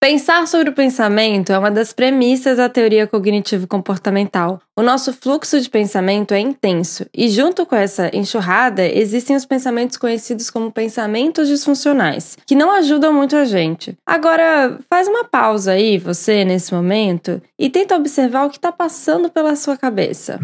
Pensar 0.00 0.46
sobre 0.46 0.70
o 0.70 0.72
pensamento 0.72 1.52
é 1.52 1.58
uma 1.58 1.72
das 1.72 1.92
premissas 1.92 2.58
da 2.58 2.68
teoria 2.68 3.04
cognitivo-comportamental. 3.04 4.60
O 4.76 4.82
nosso 4.82 5.12
fluxo 5.12 5.60
de 5.60 5.68
pensamento 5.68 6.32
é 6.32 6.38
intenso, 6.38 7.04
e 7.12 7.28
junto 7.28 7.66
com 7.66 7.74
essa 7.74 8.08
enxurrada 8.14 8.86
existem 8.86 9.34
os 9.34 9.44
pensamentos 9.44 9.96
conhecidos 9.96 10.50
como 10.50 10.70
pensamentos 10.70 11.48
disfuncionais, 11.48 12.38
que 12.46 12.54
não 12.54 12.70
ajudam 12.70 13.12
muito 13.12 13.34
a 13.34 13.44
gente. 13.44 13.98
Agora, 14.06 14.78
faz 14.88 15.08
uma 15.08 15.24
pausa 15.24 15.72
aí, 15.72 15.98
você, 15.98 16.44
nesse 16.44 16.72
momento, 16.72 17.42
e 17.58 17.68
tenta 17.68 17.96
observar 17.96 18.46
o 18.46 18.50
que 18.50 18.58
está 18.58 18.70
passando 18.70 19.28
pela 19.28 19.56
sua 19.56 19.76
cabeça. 19.76 20.38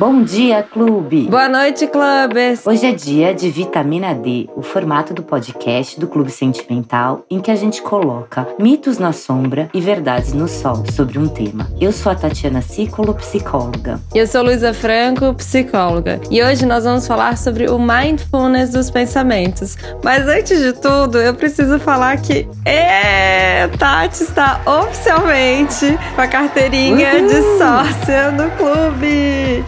Bom 0.00 0.22
dia, 0.22 0.62
clube! 0.62 1.28
Boa 1.28 1.46
noite, 1.46 1.86
clubes! 1.86 2.66
Hoje 2.66 2.86
é 2.86 2.92
dia 2.92 3.34
de 3.34 3.50
Vitamina 3.50 4.14
D, 4.14 4.48
o 4.56 4.62
formato 4.62 5.12
do 5.12 5.22
podcast 5.22 6.00
do 6.00 6.08
Clube 6.08 6.30
Sentimental, 6.30 7.22
em 7.28 7.38
que 7.38 7.50
a 7.50 7.54
gente 7.54 7.82
coloca 7.82 8.48
mitos 8.58 8.96
na 8.98 9.12
sombra 9.12 9.68
e 9.74 9.78
verdades 9.82 10.32
no 10.32 10.48
sol 10.48 10.84
sobre 10.90 11.18
um 11.18 11.28
tema. 11.28 11.68
Eu 11.78 11.92
sou 11.92 12.10
a 12.10 12.14
Tatiana 12.14 12.62
Cicolo, 12.62 13.12
psicóloga. 13.12 14.00
E 14.14 14.18
eu 14.18 14.26
sou 14.26 14.42
Luísa 14.42 14.72
Franco, 14.72 15.34
psicóloga. 15.34 16.18
E 16.30 16.42
hoje 16.42 16.64
nós 16.64 16.84
vamos 16.84 17.06
falar 17.06 17.36
sobre 17.36 17.68
o 17.68 17.78
mindfulness 17.78 18.70
dos 18.70 18.90
pensamentos. 18.90 19.76
Mas 20.02 20.26
antes 20.26 20.60
de 20.62 20.72
tudo, 20.72 21.18
eu 21.18 21.34
preciso 21.34 21.78
falar 21.78 22.16
que 22.16 22.48
é, 22.64 23.68
Tati 23.78 24.22
está 24.22 24.62
oficialmente 24.64 25.98
com 26.14 26.22
a 26.22 26.26
carteirinha 26.26 27.16
Uhul. 27.16 27.28
de 27.28 27.42
sócia 27.58 28.30
do 28.32 28.50
clube. 28.56 29.62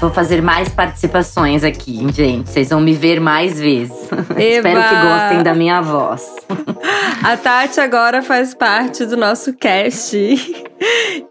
Vou 0.00 0.10
fazer 0.10 0.42
mais 0.42 0.68
participações 0.68 1.64
aqui, 1.64 2.06
gente. 2.12 2.50
Vocês 2.50 2.68
vão 2.70 2.80
me 2.80 2.94
ver 2.94 3.20
mais 3.20 3.58
vezes. 3.58 3.96
Espero 4.36 4.82
que 4.82 4.94
gostem 4.94 5.42
da 5.42 5.54
minha 5.54 5.80
voz. 5.80 6.24
A 7.22 7.36
Tati 7.36 7.80
agora 7.80 8.22
faz 8.22 8.54
parte 8.54 9.04
do 9.04 9.16
nosso 9.16 9.52
cast. 9.54 10.16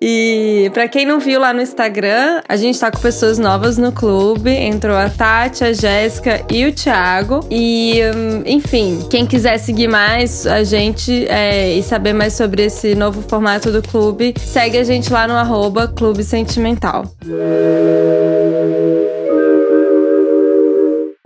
E 0.02 0.69
para 0.73 0.88
quem 0.88 1.05
não 1.05 1.19
viu 1.19 1.39
lá 1.39 1.53
no 1.53 1.61
Instagram, 1.61 2.41
a 2.47 2.55
gente 2.55 2.80
tá 2.80 2.91
com 2.91 2.99
pessoas 2.99 3.39
novas 3.39 3.77
no 3.77 3.91
clube. 3.91 4.52
Entrou 4.52 4.95
a 4.95 5.09
Tati, 5.09 5.64
a 5.64 5.73
Jéssica 5.73 6.45
e 6.52 6.66
o 6.66 6.73
Thiago. 6.73 7.39
E, 7.49 8.02
hum, 8.16 8.43
enfim, 8.45 9.08
quem 9.09 9.25
quiser 9.25 9.58
seguir 9.58 9.88
mais 9.88 10.45
a 10.45 10.64
gente 10.64 11.25
é, 11.27 11.73
e 11.73 11.81
saber 11.81 12.14
mais 12.14 12.33
sobre 12.33 12.66
esse 12.66 12.93
novo 12.95 13.21
formato 13.21 13.71
do 13.71 13.81
clube, 13.81 14.33
segue 14.38 14.77
a 14.77 14.83
gente 14.83 15.11
lá 15.11 15.27
no 15.27 15.36
arroba 15.36 15.88
Clube 15.88 16.23
Sentimental. 16.23 17.05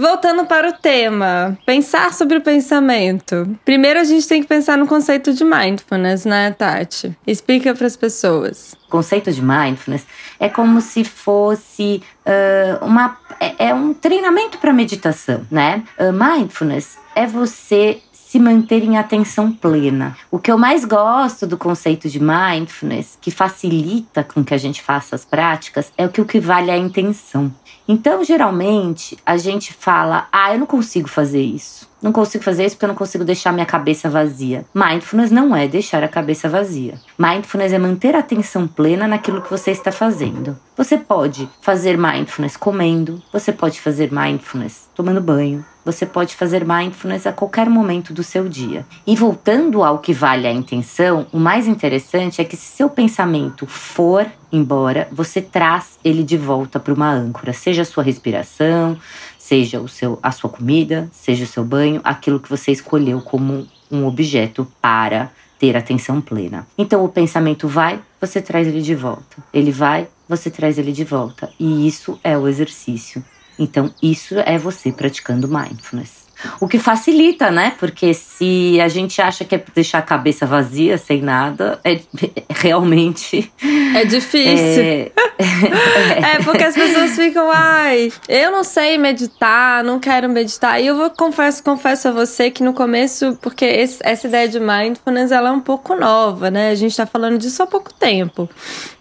Voltando 0.02 0.46
para 0.46 0.70
o 0.70 0.74
tema, 0.74 1.58
pensar 1.66 2.12
sobre 2.14 2.38
o 2.38 2.42
pensamento. 2.42 3.58
Primeiro 3.64 4.00
a 4.00 4.04
gente 4.04 4.28
tem 4.28 4.42
que 4.42 4.48
pensar 4.48 4.78
no 4.78 4.88
conceito 4.88 5.32
de 5.32 5.44
mindfulness, 5.44 6.26
né, 6.26 6.52
Tati? 6.52 7.16
Explica 7.26 7.76
para 7.76 7.86
as 7.86 7.96
pessoas. 7.96 8.74
O 8.88 8.90
conceito 8.90 9.32
de 9.32 9.42
mindfulness 9.44 10.06
é 10.40 10.50
como 10.50 10.82
se 10.82 11.04
fosse 11.04 12.02
uh, 12.26 12.84
uma 12.84 13.16
é, 13.40 13.70
é, 13.70 13.74
um 13.74 13.94
treinamento 13.94 14.58
para 14.58 14.74
meditação, 14.74 15.46
né? 15.50 15.84
Uh, 16.00 16.12
mindfulness 16.12 16.98
é 17.16 17.26
você 17.26 18.02
se 18.32 18.40
manter 18.40 18.82
em 18.82 18.98
atenção 18.98 19.52
plena. 19.52 20.16
O 20.32 20.40
que 20.40 20.50
eu 20.50 20.58
mais 20.58 20.86
gosto 20.86 21.46
do 21.46 21.58
conceito 21.58 22.08
de 22.08 22.18
mindfulness, 22.18 23.18
que 23.20 23.30
facilita 23.30 24.24
com 24.24 24.42
que 24.42 24.54
a 24.54 24.58
gente 24.58 24.82
faça 24.82 25.18
as 25.18 25.26
práticas, 25.26 25.92
é 25.98 26.06
o 26.06 26.10
que 26.10 26.22
o 26.22 26.26
que 26.26 26.40
vale 26.40 26.72
é 26.72 26.76
a 26.76 26.78
intenção. 26.78 27.54
Então, 27.86 28.24
geralmente, 28.24 29.18
a 29.26 29.36
gente 29.36 29.74
fala: 29.74 30.30
ah, 30.32 30.54
eu 30.54 30.60
não 30.60 30.66
consigo 30.66 31.10
fazer 31.10 31.42
isso. 31.42 31.92
Não 32.02 32.14
consigo 32.14 32.42
fazer 32.42 32.66
isso 32.66 32.76
porque 32.78 32.86
eu 32.86 32.90
não 32.90 32.96
consigo 32.96 33.26
deixar 33.26 33.52
minha 33.52 33.66
cabeça 33.66 34.10
vazia. 34.10 34.66
Mindfulness 34.74 35.30
não 35.30 35.54
é 35.54 35.68
deixar 35.68 36.02
a 36.02 36.08
cabeça 36.08 36.48
vazia. 36.48 36.94
Mindfulness 37.18 37.74
é 37.74 37.78
manter 37.78 38.16
a 38.16 38.20
atenção 38.20 38.66
plena 38.66 39.10
naquilo 39.10 39.42
que 39.42 39.52
você 39.52 39.72
está 39.72 39.92
fazendo. 39.92 40.58
Você 40.78 40.98
pode 40.98 41.50
fazer 41.62 41.98
mindfulness 41.98 42.56
comendo, 42.56 43.22
você 43.32 43.52
pode 43.52 43.82
fazer 43.82 44.10
mindfulness 44.10 44.90
tomando 44.96 45.20
banho, 45.20 45.66
você 45.84 46.06
pode 46.06 46.36
fazer 46.36 46.66
mindfulness 46.66 47.26
a 47.26 47.34
qualquer 47.34 47.70
momento 47.70 48.14
do 48.14 48.24
seu 48.24 48.48
dia. 48.48 48.86
E 49.06 49.16
voltando 49.16 49.84
ao 49.84 50.00
que 50.00 50.14
vale 50.14 50.48
a 50.48 50.52
intenção, 50.52 51.26
o 51.32 51.40
mais 51.40 51.68
interessante 51.68 52.42
é 52.42 52.44
que 52.44 52.56
se 52.56 52.78
seu 52.78 52.90
pensamento 52.90 53.66
for 53.68 54.26
embora, 54.52 55.08
você 55.12 55.42
traz 55.42 55.98
ele 56.04 56.24
de 56.24 56.38
volta 56.38 56.80
para 56.80 56.94
uma 56.94 57.10
âncora, 57.10 57.54
seja 57.54 57.84
a 57.84 57.86
sua 57.86 58.04
respiração, 58.04 58.98
seja 59.38 59.80
o 59.80 59.88
seu, 59.88 60.20
a 60.22 60.32
sua 60.32 60.50
comida, 60.50 61.10
seja 61.12 61.46
o 61.46 61.48
seu 61.48 61.64
banho, 61.64 62.02
aquilo 62.04 62.40
que 62.40 62.50
você 62.50 62.72
escolheu 62.72 63.22
como 63.22 63.68
um 63.90 64.06
objeto 64.06 64.68
para 64.82 65.32
ter 65.58 65.78
atenção 65.78 66.20
plena. 66.20 66.68
Então 66.78 67.06
o 67.06 67.10
pensamento 67.10 67.68
vai, 67.68 68.02
você 68.20 68.42
traz 68.42 68.68
ele 68.68 68.82
de 68.82 68.96
volta. 68.96 69.38
Ele 69.54 69.72
vai, 69.72 70.08
você 70.28 70.50
traz 70.50 70.78
ele 70.78 70.92
de 70.92 71.04
volta. 71.04 71.50
E 71.60 71.88
isso 71.88 72.20
é 72.24 72.38
o 72.38 72.48
exercício. 72.48 73.24
Então 73.62 73.94
isso 74.02 74.40
é 74.40 74.58
você 74.58 74.92
praticando 74.92 75.48
mindfulness. 75.48 76.22
O 76.60 76.68
que 76.68 76.80
facilita, 76.80 77.52
né? 77.52 77.74
Porque 77.80 78.14
se 78.16 78.80
a 78.82 78.88
gente 78.88 79.22
acha 79.22 79.46
que 79.46 79.54
é 79.54 79.64
deixar 79.76 80.00
a 80.00 80.02
cabeça 80.02 80.46
vazia, 80.46 80.98
sem 80.98 81.22
nada, 81.22 81.80
é, 81.84 82.00
realmente. 82.50 83.52
É 83.96 84.04
difícil. 84.06 84.84
É, 84.84 85.12
é, 86.38 86.44
porque 86.44 86.64
as 86.64 86.74
pessoas 86.74 87.16
ficam, 87.16 87.50
ai, 87.52 88.12
eu 88.28 88.52
não 88.52 88.64
sei 88.64 88.98
meditar, 88.98 89.84
não 89.84 90.00
quero 90.00 90.28
meditar. 90.30 90.82
E 90.82 90.88
eu 90.88 90.96
vou 90.96 91.10
confesso, 91.12 91.64
confesso 91.64 92.08
a 92.08 92.12
você 92.12 92.50
que 92.50 92.64
no 92.64 92.74
começo, 92.74 93.38
porque 93.42 93.66
esse, 93.66 94.00
essa 94.02 94.28
ideia 94.28 94.48
de 94.48 94.60
mindfulness 94.60 95.32
ela 95.32 95.50
é 95.50 95.52
um 95.52 95.62
pouco 95.62 95.96
nova, 95.96 96.50
né? 96.50 96.72
A 96.72 96.76
gente 96.76 96.98
tá 96.98 97.06
falando 97.06 97.38
disso 97.38 97.62
há 97.62 97.68
pouco 97.68 97.94
tempo. 97.94 98.50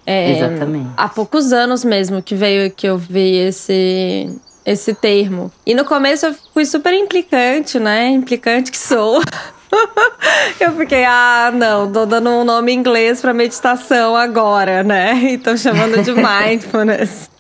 É, 0.05 0.33
Exatamente. 0.33 0.91
Há 0.97 1.09
poucos 1.09 1.53
anos 1.53 1.85
mesmo 1.85 2.23
que 2.23 2.35
veio 2.35 2.71
que 2.71 2.87
eu 2.87 2.99
vi 2.99 3.37
esse 3.37 4.29
esse 4.65 4.95
termo. 4.95 5.53
E 5.67 5.75
no 5.75 5.85
começo 5.85 6.27
eu 6.27 6.35
fui 6.53 6.65
super 6.65 6.93
implicante, 6.93 7.79
né? 7.79 8.09
Implicante 8.09 8.71
que 8.71 8.79
sou. 8.79 9.23
eu 10.61 10.73
fiquei, 10.77 11.05
ah, 11.05 11.51
não, 11.53 11.91
tô 11.91 12.07
dando 12.07 12.31
um 12.31 12.45
nome 12.45 12.73
inglês 12.73 13.21
para 13.21 13.33
meditação 13.33 14.17
agora, 14.17 14.83
né? 14.83 15.15
E 15.31 15.39
tô 15.39 15.57
chamando 15.57 16.03
de 16.03 16.13
mindfulness. 16.13 17.31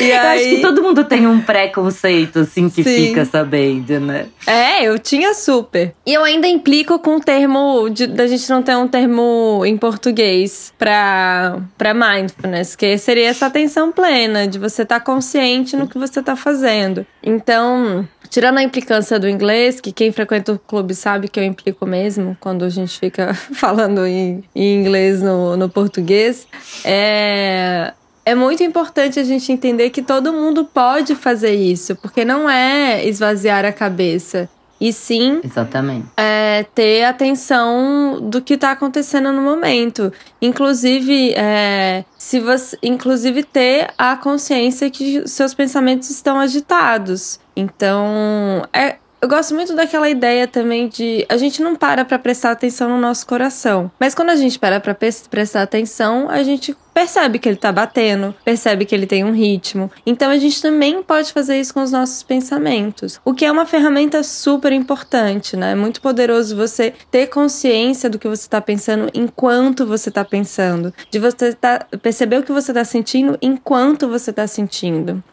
E 0.00 0.10
eu 0.10 0.20
aí... 0.20 0.38
acho 0.38 0.56
que 0.56 0.60
todo 0.60 0.82
mundo 0.82 1.04
tem 1.04 1.26
um 1.26 1.40
preconceito, 1.40 2.40
assim, 2.40 2.68
que 2.68 2.82
Sim. 2.82 3.08
fica 3.08 3.24
sabendo, 3.24 4.00
né? 4.00 4.26
É, 4.46 4.84
eu 4.84 4.98
tinha 4.98 5.34
super. 5.34 5.94
E 6.06 6.12
eu 6.14 6.24
ainda 6.24 6.46
implico 6.46 6.98
com 6.98 7.16
o 7.16 7.20
termo, 7.20 7.88
de, 7.90 8.06
da 8.06 8.26
gente 8.26 8.48
não 8.50 8.62
ter 8.62 8.76
um 8.76 8.88
termo 8.88 9.62
em 9.64 9.76
português 9.76 10.72
pra, 10.78 11.58
pra 11.76 11.94
mindfulness, 11.94 12.76
que 12.76 12.96
seria 12.98 13.28
essa 13.28 13.46
atenção 13.46 13.92
plena, 13.92 14.46
de 14.46 14.58
você 14.58 14.82
estar 14.82 15.00
tá 15.00 15.04
consciente 15.04 15.76
no 15.76 15.88
que 15.88 15.98
você 15.98 16.22
tá 16.22 16.36
fazendo. 16.36 17.06
Então, 17.22 18.06
Tirando 18.34 18.58
a 18.58 18.64
implicância 18.64 19.16
do 19.16 19.28
inglês, 19.28 19.80
que 19.80 19.92
quem 19.92 20.10
frequenta 20.10 20.52
o 20.52 20.58
clube 20.58 20.92
sabe 20.92 21.28
que 21.28 21.38
eu 21.38 21.44
implico 21.44 21.86
mesmo 21.86 22.36
quando 22.40 22.64
a 22.64 22.68
gente 22.68 22.98
fica 22.98 23.32
falando 23.54 24.04
em, 24.04 24.42
em 24.52 24.80
inglês 24.80 25.22
no, 25.22 25.56
no 25.56 25.68
português, 25.68 26.44
é, 26.84 27.92
é 28.24 28.34
muito 28.34 28.62
importante 28.62 29.20
a 29.20 29.24
gente 29.24 29.52
entender 29.52 29.90
que 29.90 30.02
todo 30.02 30.32
mundo 30.32 30.64
pode 30.64 31.14
fazer 31.14 31.54
isso, 31.54 31.94
porque 31.96 32.24
não 32.24 32.48
é 32.48 33.06
esvaziar 33.06 33.64
a 33.64 33.72
cabeça. 33.72 34.48
E 34.80 34.92
sim 34.92 35.40
Exatamente. 35.42 36.08
É, 36.16 36.66
ter 36.74 37.04
atenção 37.04 38.18
do 38.20 38.42
que 38.42 38.54
está 38.54 38.72
acontecendo 38.72 39.32
no 39.32 39.40
momento. 39.40 40.12
Inclusive, 40.42 41.32
é, 41.36 42.04
se 42.18 42.40
você, 42.40 42.76
inclusive 42.82 43.44
ter 43.44 43.88
a 43.96 44.16
consciência 44.16 44.90
que 44.90 45.26
seus 45.28 45.54
pensamentos 45.54 46.10
estão 46.10 46.40
agitados. 46.40 47.38
Então, 47.56 48.66
é, 48.72 48.96
eu 49.24 49.28
gosto 49.28 49.54
muito 49.54 49.74
daquela 49.74 50.10
ideia 50.10 50.46
também 50.46 50.86
de 50.86 51.24
a 51.30 51.38
gente 51.38 51.62
não 51.62 51.74
para 51.74 52.04
para 52.04 52.18
prestar 52.18 52.50
atenção 52.50 52.90
no 52.90 53.00
nosso 53.00 53.26
coração, 53.26 53.90
mas 53.98 54.14
quando 54.14 54.28
a 54.28 54.36
gente 54.36 54.58
para 54.58 54.78
para 54.78 54.94
prestar 54.94 55.62
atenção, 55.62 56.28
a 56.28 56.42
gente 56.42 56.76
percebe 56.92 57.38
que 57.38 57.48
ele 57.48 57.56
tá 57.56 57.72
batendo, 57.72 58.34
percebe 58.44 58.84
que 58.84 58.94
ele 58.94 59.06
tem 59.06 59.24
um 59.24 59.32
ritmo. 59.32 59.90
Então 60.04 60.30
a 60.30 60.36
gente 60.36 60.60
também 60.60 61.02
pode 61.02 61.32
fazer 61.32 61.58
isso 61.58 61.72
com 61.72 61.82
os 61.82 61.90
nossos 61.90 62.22
pensamentos, 62.22 63.18
o 63.24 63.32
que 63.32 63.46
é 63.46 63.50
uma 63.50 63.64
ferramenta 63.64 64.22
super 64.22 64.72
importante, 64.72 65.56
né? 65.56 65.72
É 65.72 65.74
muito 65.74 66.02
poderoso 66.02 66.54
você 66.54 66.92
ter 67.10 67.28
consciência 67.28 68.10
do 68.10 68.18
que 68.18 68.28
você 68.28 68.42
está 68.42 68.60
pensando 68.60 69.10
enquanto 69.14 69.86
você 69.86 70.10
está 70.10 70.22
pensando, 70.22 70.92
de 71.10 71.18
você 71.18 71.54
tá, 71.54 71.86
perceber 72.02 72.40
o 72.40 72.42
que 72.42 72.52
você 72.52 72.72
está 72.72 72.84
sentindo 72.84 73.38
enquanto 73.40 74.06
você 74.06 74.28
está 74.28 74.46
sentindo. 74.46 75.24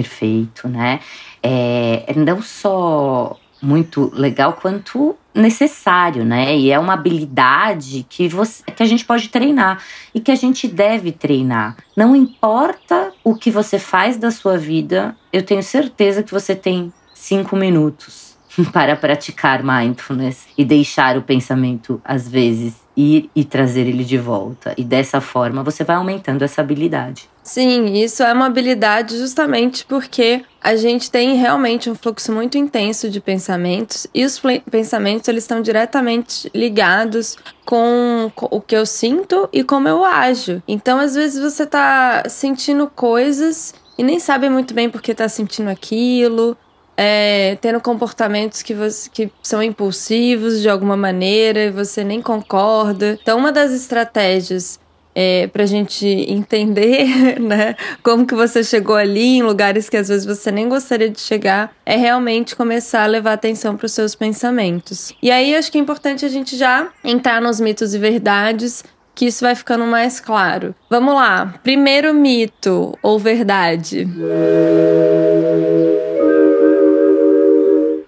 Perfeito, 0.00 0.66
né? 0.66 1.00
É, 1.42 2.12
não 2.16 2.40
só 2.40 3.36
muito 3.62 4.10
legal 4.14 4.54
quanto 4.54 5.14
necessário, 5.34 6.24
né? 6.24 6.56
E 6.56 6.70
é 6.70 6.78
uma 6.78 6.94
habilidade 6.94 8.06
que, 8.08 8.26
você, 8.26 8.62
que 8.64 8.82
a 8.82 8.86
gente 8.86 9.04
pode 9.04 9.28
treinar 9.28 9.82
e 10.14 10.20
que 10.20 10.30
a 10.30 10.34
gente 10.34 10.66
deve 10.66 11.12
treinar. 11.12 11.76
Não 11.94 12.16
importa 12.16 13.12
o 13.22 13.34
que 13.34 13.50
você 13.50 13.78
faz 13.78 14.16
da 14.16 14.30
sua 14.30 14.56
vida, 14.56 15.14
eu 15.30 15.42
tenho 15.42 15.62
certeza 15.62 16.22
que 16.22 16.32
você 16.32 16.54
tem 16.54 16.90
cinco 17.14 17.54
minutos 17.54 18.36
para 18.72 18.96
praticar 18.96 19.62
mindfulness 19.62 20.46
e 20.56 20.64
deixar 20.64 21.18
o 21.18 21.22
pensamento, 21.22 22.00
às 22.02 22.26
vezes, 22.26 22.74
ir 23.00 23.30
e 23.34 23.44
trazer 23.44 23.86
ele 23.86 24.04
de 24.04 24.18
volta. 24.18 24.74
E 24.76 24.84
dessa 24.84 25.20
forma 25.20 25.62
você 25.62 25.82
vai 25.82 25.96
aumentando 25.96 26.42
essa 26.42 26.60
habilidade. 26.60 27.28
Sim, 27.42 27.94
isso 27.94 28.22
é 28.22 28.32
uma 28.32 28.46
habilidade 28.46 29.16
justamente 29.16 29.84
porque 29.86 30.44
a 30.60 30.76
gente 30.76 31.10
tem 31.10 31.36
realmente 31.36 31.88
um 31.88 31.94
fluxo 31.94 32.30
muito 32.32 32.58
intenso 32.58 33.08
de 33.08 33.20
pensamentos 33.20 34.06
e 34.14 34.24
os 34.24 34.40
pensamentos 34.70 35.26
eles 35.26 35.44
estão 35.44 35.62
diretamente 35.62 36.50
ligados 36.54 37.38
com 37.64 38.30
o 38.36 38.60
que 38.60 38.76
eu 38.76 38.84
sinto 38.84 39.48
e 39.52 39.64
como 39.64 39.88
eu 39.88 40.04
ajo. 40.04 40.62
Então, 40.68 40.98
às 40.98 41.14
vezes 41.14 41.40
você 41.40 41.64
tá 41.64 42.24
sentindo 42.28 42.86
coisas 42.88 43.74
e 43.96 44.02
nem 44.02 44.18
sabe 44.18 44.48
muito 44.48 44.74
bem 44.74 44.90
por 44.90 45.00
que 45.00 45.14
tá 45.14 45.28
sentindo 45.28 45.70
aquilo, 45.70 46.56
é, 47.02 47.56
tendo 47.62 47.80
comportamentos 47.80 48.60
que, 48.60 48.74
você, 48.74 49.08
que 49.08 49.32
são 49.42 49.62
impulsivos 49.62 50.60
de 50.60 50.68
alguma 50.68 50.98
maneira 50.98 51.60
e 51.60 51.70
você 51.70 52.04
nem 52.04 52.20
concorda. 52.20 53.18
Então, 53.22 53.38
uma 53.38 53.50
das 53.50 53.72
estratégias 53.72 54.78
é, 55.14 55.46
para 55.46 55.62
a 55.62 55.66
gente 55.66 56.06
entender, 56.06 57.40
né, 57.40 57.74
como 58.02 58.26
que 58.26 58.34
você 58.34 58.62
chegou 58.62 58.96
ali 58.96 59.38
em 59.38 59.42
lugares 59.42 59.88
que 59.88 59.96
às 59.96 60.08
vezes 60.08 60.26
você 60.26 60.52
nem 60.52 60.68
gostaria 60.68 61.08
de 61.08 61.18
chegar, 61.22 61.72
é 61.86 61.96
realmente 61.96 62.54
começar 62.54 63.04
a 63.04 63.06
levar 63.06 63.32
atenção 63.32 63.78
para 63.78 63.86
os 63.86 63.92
seus 63.92 64.14
pensamentos. 64.14 65.14
E 65.22 65.30
aí 65.30 65.56
acho 65.56 65.72
que 65.72 65.78
é 65.78 65.80
importante 65.80 66.26
a 66.26 66.28
gente 66.28 66.54
já 66.54 66.90
entrar 67.02 67.40
nos 67.40 67.58
mitos 67.60 67.94
e 67.94 67.98
verdades 67.98 68.84
que 69.14 69.24
isso 69.24 69.42
vai 69.42 69.54
ficando 69.54 69.86
mais 69.86 70.20
claro. 70.20 70.74
Vamos 70.90 71.14
lá. 71.14 71.54
Primeiro 71.62 72.12
mito 72.12 72.94
ou 73.02 73.18
verdade. 73.18 74.06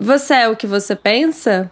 Você 0.03 0.35
é 0.35 0.49
o 0.49 0.57
que 0.57 0.67
você 0.67 0.97
pensa? 0.97 1.71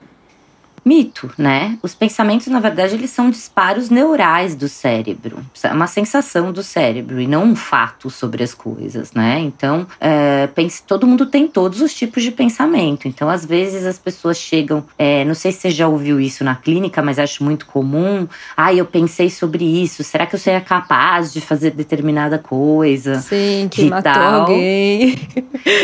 Mito, 0.90 1.30
né? 1.38 1.78
Os 1.84 1.94
pensamentos, 1.94 2.48
na 2.48 2.58
verdade, 2.58 2.94
eles 2.94 3.10
são 3.10 3.30
disparos 3.30 3.90
neurais 3.90 4.56
do 4.56 4.68
cérebro. 4.68 5.38
É 5.62 5.72
uma 5.72 5.86
sensação 5.86 6.50
do 6.50 6.64
cérebro 6.64 7.20
e 7.20 7.28
não 7.28 7.44
um 7.44 7.54
fato 7.54 8.10
sobre 8.10 8.42
as 8.42 8.52
coisas, 8.52 9.12
né? 9.12 9.38
Então, 9.38 9.86
é, 10.00 10.48
pense, 10.48 10.82
todo 10.82 11.06
mundo 11.06 11.26
tem 11.26 11.46
todos 11.46 11.80
os 11.80 11.94
tipos 11.94 12.24
de 12.24 12.32
pensamento. 12.32 13.06
Então, 13.06 13.28
às 13.28 13.46
vezes, 13.46 13.86
as 13.86 14.00
pessoas 14.00 14.36
chegam. 14.36 14.84
É, 14.98 15.24
não 15.24 15.34
sei 15.34 15.52
se 15.52 15.60
você 15.60 15.70
já 15.70 15.86
ouviu 15.86 16.20
isso 16.20 16.42
na 16.42 16.56
clínica, 16.56 17.00
mas 17.00 17.20
acho 17.20 17.44
muito 17.44 17.66
comum. 17.66 18.26
Ah, 18.56 18.74
eu 18.74 18.84
pensei 18.84 19.30
sobre 19.30 19.64
isso. 19.64 20.02
Será 20.02 20.26
que 20.26 20.34
eu 20.34 20.40
seria 20.40 20.60
capaz 20.60 21.32
de 21.32 21.40
fazer 21.40 21.70
determinada 21.70 22.36
coisa? 22.36 23.20
Sim, 23.20 23.68
que 23.70 23.84
matou 23.84 24.12
tal. 24.12 24.40
alguém. 24.40 25.20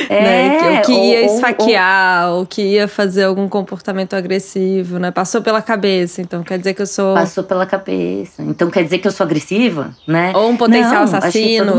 É, 0.09 0.20
né? 0.61 0.81
que, 0.81 0.87
que 0.87 0.93
ia 0.93 1.20
ou, 1.20 1.35
esfaquear, 1.37 2.31
ou, 2.31 2.38
ou 2.41 2.47
que 2.47 2.62
ia 2.62 2.88
fazer 2.88 3.23
algum 3.23 3.49
comportamento 3.49 4.14
agressivo 4.14 4.95
né? 4.98 5.10
Passou 5.10 5.43
pela 5.43 5.62
cabeça, 5.62 6.20
então 6.20 6.43
quer 6.43 6.58
dizer 6.58 6.75
que 6.75 6.82
eu 6.82 6.87
sou. 6.87 7.14
Passou 7.14 7.44
pela 7.44 7.66
cabeça. 7.66 8.43
Então 8.43 8.70
quer 8.70 8.84
dizer 8.84 8.98
que 8.98 9.08
eu 9.08 9.12
sou 9.12 9.25
agressiva, 9.25 9.94
né? 10.06 10.32
Ou 10.34 10.50
um 10.50 10.56
potencial 10.56 11.06
Não, 11.06 11.16
assassino. 11.16 11.75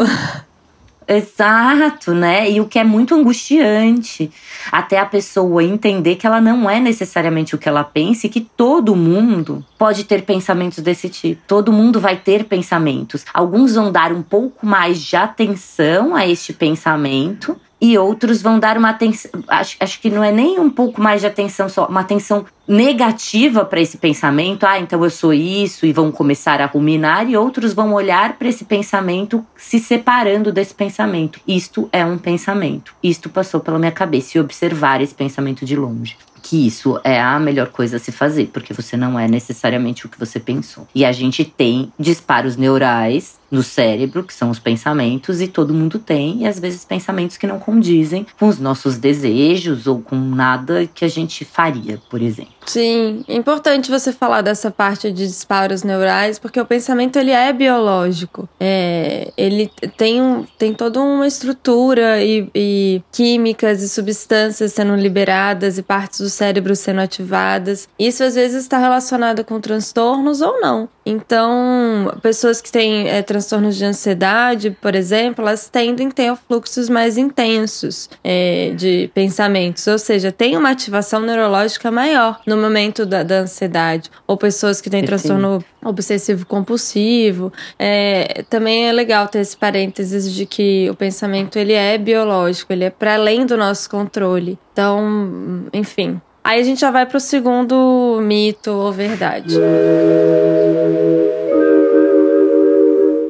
Exato, 1.07 2.13
né? 2.13 2.51
E 2.51 2.59
o 2.59 2.65
que 2.65 2.77
é 2.77 2.83
muito 2.83 3.15
angustiante, 3.15 4.29
até 4.69 4.99
a 4.99 5.05
pessoa 5.05 5.63
entender 5.63 6.15
que 6.15 6.27
ela 6.27 6.41
não 6.41 6.69
é 6.69 6.81
necessariamente 6.81 7.55
o 7.55 7.57
que 7.57 7.69
ela 7.69 7.83
pensa 7.83 8.27
e 8.27 8.29
que 8.29 8.41
todo 8.41 8.93
mundo 8.93 9.63
pode 9.77 10.03
ter 10.03 10.23
pensamentos 10.23 10.79
desse 10.79 11.07
tipo. 11.07 11.41
Todo 11.47 11.71
mundo 11.71 12.01
vai 12.01 12.17
ter 12.17 12.43
pensamentos. 12.43 13.25
Alguns 13.33 13.75
vão 13.75 13.89
dar 13.89 14.11
um 14.11 14.21
pouco 14.21 14.65
mais 14.65 15.01
de 15.01 15.15
atenção 15.15 16.13
a 16.13 16.27
este 16.27 16.51
pensamento 16.51 17.57
e 17.79 17.97
outros 17.97 18.41
vão 18.41 18.59
dar 18.59 18.77
uma 18.77 18.89
atenção. 18.89 19.31
Acho, 19.47 19.77
acho 19.79 20.01
que 20.01 20.09
não 20.09 20.23
é 20.23 20.31
nem 20.31 20.59
um 20.59 20.69
pouco 20.69 21.01
mais 21.01 21.21
de 21.21 21.27
atenção 21.27 21.69
só, 21.69 21.85
uma 21.85 22.01
atenção 22.01 22.45
negativa 22.67 23.63
para 23.63 23.79
esse 23.79 23.97
pensamento. 23.97 24.65
Ah, 24.65 24.79
então 24.79 25.03
eu 25.03 25.09
sou 25.09 25.33
isso, 25.33 25.85
e 25.85 25.93
vão 25.93 26.11
começar 26.11 26.61
a 26.61 26.65
ruminar, 26.65 27.29
e 27.29 27.37
outros 27.37 27.73
vão 27.73 27.93
olhar 27.93 28.37
para 28.37 28.49
esse 28.49 28.65
pensamento 28.65 29.45
se 29.55 29.79
separando 29.79 30.51
desse 30.51 30.73
pensamento. 30.73 31.39
Isto 31.47 31.87
é 31.91 32.05
um 32.05 32.17
pensamento. 32.17 32.93
Isto 33.01 33.29
passou 33.29 33.59
pela 33.59 33.79
minha 33.79 33.91
cabeça 33.91 34.37
e 34.37 34.41
observar 34.41 35.01
esse 35.01 35.15
pensamento 35.15 35.65
de 35.65 35.75
longe 35.75 36.17
que 36.49 36.65
isso 36.65 36.97
é 37.03 37.19
a 37.19 37.37
melhor 37.39 37.67
coisa 37.67 37.97
a 37.97 37.99
se 37.99 38.09
fazer, 38.09 38.49
porque 38.53 38.73
você 38.73 38.95
não 38.95 39.19
é 39.19 39.27
necessariamente 39.27 40.05
o 40.05 40.09
que 40.09 40.17
você 40.17 40.39
pensou. 40.39 40.87
E 40.95 41.03
a 41.03 41.11
gente 41.11 41.43
tem 41.43 41.91
disparos 41.99 42.55
neurais 42.55 43.37
no 43.51 43.61
cérebro, 43.61 44.23
que 44.23 44.33
são 44.33 44.49
os 44.49 44.57
pensamentos, 44.57 45.41
e 45.41 45.47
todo 45.47 45.73
mundo 45.73 45.99
tem, 45.99 46.43
e 46.43 46.47
às 46.47 46.57
vezes 46.57 46.85
pensamentos 46.85 47.35
que 47.35 47.45
não 47.45 47.59
condizem 47.59 48.25
com 48.39 48.47
os 48.47 48.59
nossos 48.59 48.97
desejos 48.97 49.87
ou 49.87 49.99
com 49.99 50.15
nada 50.15 50.87
que 50.87 51.03
a 51.03 51.09
gente 51.09 51.43
faria, 51.43 51.99
por 52.09 52.21
exemplo. 52.21 52.56
Sim, 52.67 53.23
é 53.29 53.35
importante 53.35 53.89
você 53.89 54.11
falar 54.11 54.41
dessa 54.41 54.69
parte 54.69 55.09
de 55.09 55.25
disparos 55.25 55.83
neurais, 55.83 56.37
porque 56.37 56.59
o 56.59 56.65
pensamento 56.65 57.17
ele 57.17 57.31
é 57.31 57.53
biológico. 57.53 58.47
É, 58.59 59.31
ele 59.37 59.71
tem, 59.95 60.21
um, 60.21 60.43
tem 60.57 60.73
toda 60.73 60.99
uma 60.99 61.25
estrutura 61.25 62.21
e, 62.21 62.49
e 62.53 63.01
químicas 63.09 63.81
e 63.81 63.87
substâncias 63.87 64.73
sendo 64.73 64.95
liberadas 64.95 65.77
e 65.77 65.81
partes 65.81 66.19
do 66.19 66.29
cérebro 66.29 66.75
sendo 66.75 66.99
ativadas. 66.99 67.87
Isso 67.97 68.21
às 68.21 68.35
vezes 68.35 68.63
está 68.63 68.77
relacionado 68.77 69.45
com 69.45 69.61
transtornos 69.61 70.41
ou 70.41 70.59
não. 70.59 70.89
Então, 71.05 72.19
pessoas 72.21 72.59
que 72.59 72.69
têm 72.69 73.07
é, 73.07 73.21
transtornos 73.21 73.77
de 73.77 73.85
ansiedade, 73.85 74.71
por 74.81 74.93
exemplo, 74.93 75.41
elas 75.41 75.69
tendem 75.69 76.09
a 76.09 76.11
ter 76.11 76.35
fluxos 76.35 76.89
mais 76.89 77.17
intensos 77.17 78.09
é, 78.21 78.73
de 78.75 79.09
pensamentos, 79.13 79.87
ou 79.87 79.97
seja, 79.97 80.33
tem 80.33 80.57
uma 80.57 80.71
ativação 80.71 81.21
neurológica 81.21 81.89
maior 81.89 82.41
no 82.45 82.56
momento 82.61 83.05
da, 83.05 83.23
da 83.23 83.39
ansiedade. 83.39 84.09
Ou 84.25 84.37
pessoas 84.37 84.81
que 84.81 84.89
têm 84.89 85.03
transtorno 85.03 85.63
obsessivo 85.83 86.45
compulsivo. 86.45 87.51
É, 87.77 88.43
também 88.49 88.87
é 88.87 88.91
legal 88.91 89.27
ter 89.27 89.39
esse 89.39 89.55
parênteses 89.55 90.31
de 90.31 90.45
que 90.45 90.89
o 90.89 90.95
pensamento 90.95 91.57
ele 91.57 91.73
é 91.73 91.97
biológico, 91.97 92.73
ele 92.73 92.85
é 92.85 92.89
para 92.89 93.15
além 93.15 93.45
do 93.45 93.57
nosso 93.57 93.89
controle. 93.89 94.57
Então, 94.73 95.65
enfim, 95.73 96.21
Aí 96.47 96.61
a 96.61 96.63
gente 96.63 96.79
já 96.79 96.89
vai 96.89 97.05
para 97.05 97.17
o 97.17 97.19
segundo 97.19 98.21
mito 98.21 98.71
ou 98.71 98.89
verdade. 98.89 99.55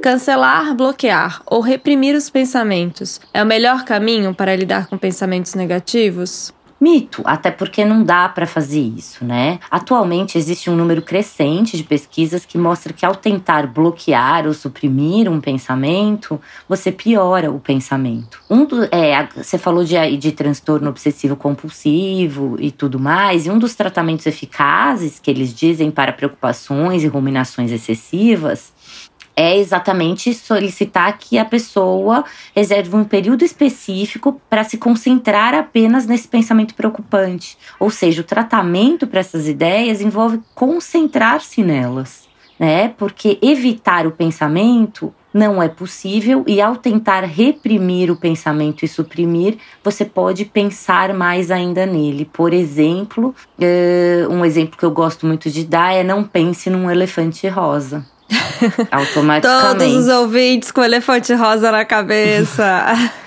Cancelar, 0.04 0.76
bloquear 0.76 1.42
ou 1.48 1.60
reprimir 1.60 2.16
os 2.16 2.30
pensamentos 2.30 3.20
é 3.34 3.42
o 3.42 3.46
melhor 3.46 3.86
caminho 3.86 4.36
para 4.36 4.56
lidar 4.56 4.86
com 4.86 5.00
pensamentos 5.00 5.56
negativos? 5.56 6.54
Mito, 6.80 7.24
até 7.26 7.50
porque 7.50 7.84
não 7.84 8.04
dá 8.04 8.30
para 8.30 8.46
fazer 8.46 8.80
isso, 8.80 9.26
né? 9.26 9.60
Atualmente 9.70 10.38
existe 10.38 10.70
um 10.70 10.76
número 10.76 11.02
crescente 11.02 11.76
de 11.76 11.84
pesquisas 11.84 12.46
que 12.46 12.58
mostra 12.58 12.94
que 12.94 13.06
ao 13.06 13.16
tentar 13.16 13.66
bloquear 13.66 14.46
ou 14.46 14.54
suprimir 14.54 15.30
um 15.30 15.42
pensamento, 15.42 16.40
você 16.70 16.92
piora 16.92 17.52
o 17.52 17.60
pensamento. 17.60 18.40
Um 18.48 18.64
do, 18.64 18.84
é, 18.86 19.28
você 19.36 19.58
falou 19.58 19.84
de, 19.84 20.18
de 20.18 20.32
transtorno 20.32 20.90
obsessivo 20.90 21.36
compulsivo 21.36 22.58
e 22.60 22.70
tudo 22.70 23.00
mais, 23.00 23.48
e 23.48 23.50
um 23.50 23.58
dos 23.58 23.74
tratamentos 23.74 24.28
eficazes 24.28 25.20
que 25.20 25.32
eles 25.32 25.54
dizem 25.54 25.90
para 25.90 26.14
preocupações 26.14 27.04
e 27.04 27.08
ruminações 27.08 27.72
excessivas 27.72 28.72
é 29.38 29.56
exatamente 29.56 30.34
solicitar 30.34 31.16
que 31.20 31.38
a 31.38 31.46
pessoa 31.46 32.26
reserve 32.56 32.96
um 32.96 33.04
período 33.04 33.46
específico 33.46 34.42
para 34.50 34.64
se 34.64 34.80
concentrar 34.80 35.54
apenas 35.54 36.08
nesse 36.08 36.28
pensamento 36.28 36.74
preocupante. 36.74 37.56
Ou 37.80 37.92
seja, 37.92 38.22
o 38.22 38.26
tratamento 38.26 39.06
para 39.06 39.20
essas 39.20 39.48
ideias 39.48 40.02
envolve 40.02 40.42
concentrar-se 40.56 41.62
nelas, 41.62 42.28
né? 42.60 42.90
Porque 42.98 43.38
evitar 43.40 44.08
o 44.08 44.12
pensamento 44.12 45.14
não 45.32 45.62
é 45.62 45.70
possível 45.70 46.44
e 46.48 46.60
ao 46.60 46.76
tentar 46.76 47.24
reprimir 47.24 48.10
o 48.10 48.16
pensamento 48.16 48.84
e 48.84 48.88
suprimir, 48.88 49.60
você 49.84 50.04
pode 50.04 50.46
pensar 50.46 51.14
mais 51.14 51.52
ainda 51.52 51.86
nele. 51.86 52.26
Por 52.26 52.54
exemplo, 52.54 53.36
uh, 53.60 54.34
um 54.34 54.44
exemplo 54.44 54.80
que 54.80 54.86
eu 54.86 54.90
gosto 54.90 55.28
muito 55.28 55.52
de 55.52 55.64
dar 55.64 55.94
é 55.94 56.04
não 56.04 56.24
pense 56.24 56.72
num 56.72 56.90
elefante 56.90 57.48
rosa. 57.48 58.04
Automaticamente. 58.92 59.78
Todos 59.78 59.94
os 59.96 60.08
ouvintes 60.08 60.72
com 60.72 60.84
elefante 60.84 61.34
rosa 61.34 61.72
na 61.72 61.86
cabeça. 61.86 62.94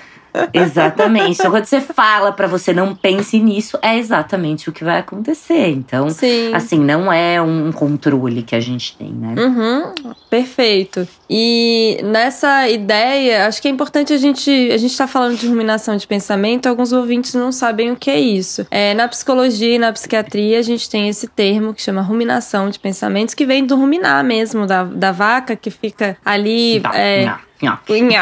Exatamente. 0.53 1.39
Então, 1.39 1.51
quando 1.51 1.65
você 1.65 1.81
fala 1.81 2.33
para 2.33 2.47
você 2.47 2.73
não 2.73 2.95
pense 2.95 3.39
nisso, 3.39 3.79
é 3.83 3.99
exatamente 3.99 4.69
o 4.69 4.73
que 4.73 4.85
vai 4.85 4.99
acontecer. 4.99 5.69
Então, 5.69 6.11
Sim. 6.11 6.55
assim, 6.55 6.79
não 6.79 7.13
é 7.13 7.41
um 7.41 7.73
controle 7.73 8.43
que 8.43 8.55
a 8.55 8.61
gente 8.61 8.97
tem, 8.97 9.13
né? 9.13 9.35
Uhum, 9.37 10.15
perfeito. 10.29 11.07
E 11.29 12.01
nessa 12.03 12.69
ideia, 12.69 13.47
acho 13.47 13.61
que 13.63 13.69
é 13.69 13.71
importante 13.71 14.13
a 14.13 14.19
gente. 14.19 14.51
A 14.73 14.77
gente 14.77 14.97
tá 14.97 15.07
falando 15.07 15.37
de 15.37 15.47
ruminação 15.47 15.97
de 15.97 16.07
pensamento, 16.07 16.67
alguns 16.67 16.93
ouvintes 16.93 17.35
não 17.35 17.53
sabem 17.53 17.91
o 17.91 17.97
que 17.97 18.11
é 18.11 18.19
isso. 18.19 18.67
É, 18.71 18.95
na 18.95 19.07
psicologia 19.09 19.75
e 19.75 19.79
na 19.79 19.93
psiquiatria, 19.93 20.59
a 20.59 20.63
gente 20.63 20.89
tem 20.89 21.09
esse 21.09 21.29
termo 21.29 21.75
que 21.75 21.83
chama 21.83 22.03
ruminação 22.03 22.69
de 22.71 22.79
pensamentos, 22.79 23.35
que 23.35 23.47
vem 23.47 23.65
do 23.65 23.77
ruminar 23.77 24.25
mesmo, 24.25 24.67
da, 24.67 24.85
da 24.85 25.13
vaca 25.13 25.55
que 25.55 25.71
fica 25.71 26.17
ali. 26.25 26.81
Não, 26.81 26.91
é, 26.93 27.25
não 27.27 27.50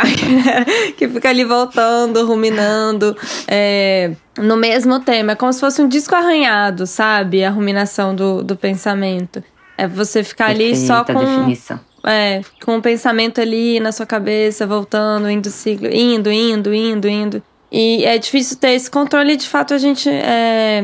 que 0.97 1.09
fica 1.09 1.29
ali 1.29 1.45
voltando, 1.45 2.27
ruminando. 2.27 3.17
É, 3.47 4.13
no 4.37 4.57
mesmo 4.57 5.01
tema. 5.01 5.33
É 5.33 5.35
como 5.35 5.53
se 5.53 5.61
fosse 5.61 5.81
um 5.81 5.89
disco 5.89 6.15
arranhado, 6.15 6.87
sabe? 6.87 7.45
A 7.45 7.51
ruminação 7.51 8.15
do, 8.15 8.43
do 8.43 8.57
pensamento. 8.57 9.43
É 9.77 9.87
você 9.87 10.25
ficar 10.25 10.47
Perfeita 10.49 10.75
ali 10.75 10.87
só 10.87 11.05
com. 11.05 11.19
Definição. 11.19 11.81
É, 12.05 12.43
com 12.65 12.77
o 12.77 12.83
pensamento 12.83 13.41
ali 13.41 13.81
na 13.81 13.93
sua 13.93 14.07
cabeça, 14.07 14.67
voltando, 14.67 15.29
indo 15.31 15.51
ciclo, 15.51 15.89
indo, 15.89 16.31
indo, 16.31 16.73
indo, 16.73 17.09
indo. 17.09 17.43
E 17.71 18.05
é 18.05 18.17
difícil 18.17 18.57
ter 18.57 18.71
esse 18.71 18.91
controle, 18.91 19.37
de 19.37 19.47
fato 19.47 19.75
a 19.75 19.79
gente 19.79 20.09
é, 20.09 20.83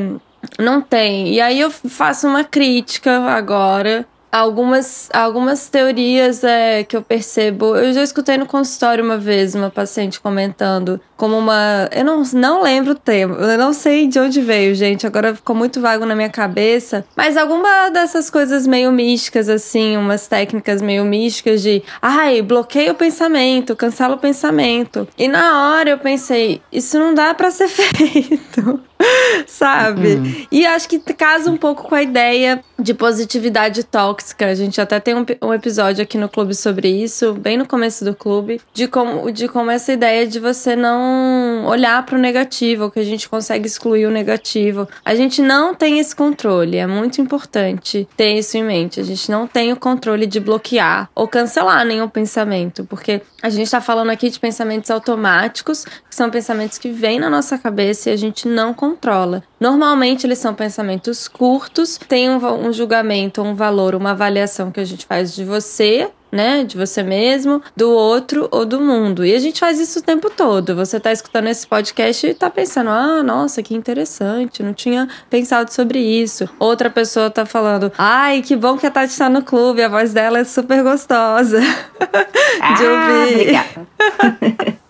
não 0.58 0.80
tem. 0.80 1.32
E 1.32 1.40
aí 1.40 1.60
eu 1.60 1.70
faço 1.70 2.26
uma 2.26 2.44
crítica 2.44 3.20
agora 3.30 4.06
algumas, 4.34 5.08
algumas 5.12 5.68
teorias 5.68 6.42
é, 6.42 6.82
que 6.82 6.96
eu 6.96 7.02
percebo. 7.02 7.76
Eu 7.76 7.92
já 7.92 8.02
escutei 8.02 8.36
no 8.36 8.46
consultório 8.46 9.04
uma 9.04 9.16
vez 9.16 9.54
uma 9.54 9.70
paciente 9.70 10.20
comentando 10.20 11.00
como 11.16 11.38
uma. 11.38 11.88
Eu 11.92 12.04
não, 12.04 12.22
não 12.32 12.60
lembro 12.60 12.92
o 12.92 12.94
termo, 12.96 13.36
eu 13.36 13.56
não 13.56 13.72
sei 13.72 14.08
de 14.08 14.18
onde 14.18 14.40
veio, 14.40 14.74
gente. 14.74 15.06
Agora 15.06 15.36
ficou 15.36 15.54
muito 15.54 15.80
vago 15.80 16.04
na 16.04 16.16
minha 16.16 16.28
cabeça. 16.28 17.04
Mas 17.16 17.36
alguma 17.36 17.88
dessas 17.90 18.28
coisas 18.28 18.66
meio 18.66 18.90
místicas, 18.90 19.48
assim, 19.48 19.96
umas 19.96 20.26
técnicas 20.26 20.82
meio 20.82 21.04
místicas 21.04 21.62
de. 21.62 21.84
Ai, 22.02 22.42
bloqueia 22.42 22.90
o 22.90 22.96
pensamento, 22.96 23.76
cancela 23.76 24.16
o 24.16 24.18
pensamento. 24.18 25.06
E 25.16 25.28
na 25.28 25.70
hora 25.70 25.90
eu 25.90 25.98
pensei, 25.98 26.60
isso 26.72 26.98
não 26.98 27.14
dá 27.14 27.32
para 27.34 27.52
ser 27.52 27.68
feito. 27.70 28.80
Sabe? 29.46 30.14
Uhum. 30.14 30.46
E 30.50 30.66
acho 30.66 30.88
que 30.88 30.98
casa 30.98 31.50
um 31.50 31.56
pouco 31.56 31.88
com 31.88 31.94
a 31.94 32.02
ideia 32.02 32.62
de 32.78 32.92
positividade 32.92 33.84
tóxica. 33.84 34.46
A 34.46 34.54
gente 34.54 34.80
até 34.80 34.98
tem 35.00 35.14
um, 35.14 35.24
um, 35.42 35.54
episódio 35.54 36.02
aqui 36.02 36.18
no 36.18 36.28
clube 36.28 36.54
sobre 36.54 36.88
isso, 36.88 37.32
bem 37.34 37.56
no 37.56 37.66
começo 37.66 38.04
do 38.04 38.14
clube, 38.14 38.60
de 38.72 38.88
como, 38.88 39.30
de 39.30 39.48
como 39.48 39.70
essa 39.70 39.92
ideia 39.92 40.26
de 40.26 40.38
você 40.38 40.74
não 40.74 41.64
olhar 41.66 42.04
para 42.04 42.16
o 42.16 42.20
negativo, 42.20 42.90
que 42.90 43.00
a 43.00 43.04
gente 43.04 43.28
consegue 43.28 43.66
excluir 43.66 44.06
o 44.06 44.10
negativo. 44.10 44.88
A 45.04 45.14
gente 45.14 45.40
não 45.40 45.74
tem 45.74 45.98
esse 45.98 46.14
controle, 46.14 46.76
é 46.76 46.86
muito 46.86 47.20
importante 47.20 48.08
ter 48.16 48.34
isso 48.34 48.56
em 48.56 48.64
mente. 48.64 49.00
A 49.00 49.04
gente 49.04 49.30
não 49.30 49.46
tem 49.46 49.72
o 49.72 49.76
controle 49.76 50.26
de 50.26 50.40
bloquear 50.40 51.08
ou 51.14 51.28
cancelar 51.28 51.84
nenhum 51.84 52.08
pensamento, 52.08 52.84
porque 52.84 53.22
a 53.42 53.48
gente 53.48 53.64
está 53.64 53.80
falando 53.80 54.10
aqui 54.10 54.28
de 54.28 54.38
pensamentos 54.38 54.90
automáticos, 54.90 55.84
que 55.84 56.14
são 56.14 56.30
pensamentos 56.30 56.78
que 56.78 56.90
vêm 56.90 57.18
na 57.18 57.30
nossa 57.30 57.56
cabeça 57.56 58.10
e 58.10 58.12
a 58.12 58.16
gente 58.16 58.48
não 58.48 58.74
controla. 58.94 59.42
Normalmente 59.60 60.26
eles 60.26 60.38
são 60.38 60.54
pensamentos 60.54 61.28
curtos, 61.28 61.98
tem 62.08 62.30
um, 62.30 62.68
um 62.68 62.72
julgamento, 62.72 63.42
um 63.42 63.54
valor, 63.54 63.94
uma 63.94 64.12
avaliação 64.12 64.70
que 64.70 64.80
a 64.80 64.84
gente 64.84 65.04
faz 65.04 65.34
de 65.34 65.44
você 65.44 66.10
né? 66.34 66.64
De 66.64 66.76
você 66.76 67.00
mesmo, 67.02 67.62
do 67.76 67.90
outro 67.92 68.48
ou 68.50 68.66
do 68.66 68.80
mundo. 68.80 69.24
E 69.24 69.32
a 69.32 69.38
gente 69.38 69.60
faz 69.60 69.78
isso 69.78 70.00
o 70.00 70.02
tempo 70.02 70.28
todo. 70.28 70.74
Você 70.74 70.98
tá 70.98 71.12
escutando 71.12 71.46
esse 71.46 71.64
podcast 71.64 72.26
e 72.26 72.34
tá 72.34 72.50
pensando: 72.50 72.90
ah, 72.90 73.22
nossa, 73.22 73.62
que 73.62 73.74
interessante, 73.74 74.62
não 74.62 74.74
tinha 74.74 75.08
pensado 75.30 75.72
sobre 75.72 76.00
isso. 76.00 76.48
Outra 76.58 76.90
pessoa 76.90 77.30
tá 77.30 77.46
falando: 77.46 77.92
ai, 77.96 78.42
que 78.42 78.56
bom 78.56 78.76
que 78.76 78.86
a 78.86 78.90
Tati 78.90 79.16
tá 79.16 79.30
no 79.30 79.42
clube, 79.42 79.82
a 79.82 79.88
voz 79.88 80.12
dela 80.12 80.40
é 80.40 80.44
super 80.44 80.82
gostosa 80.82 81.60
ah, 82.60 82.74
de 82.74 82.84
ouvir. 82.84 83.32
Obrigada. 83.32 84.74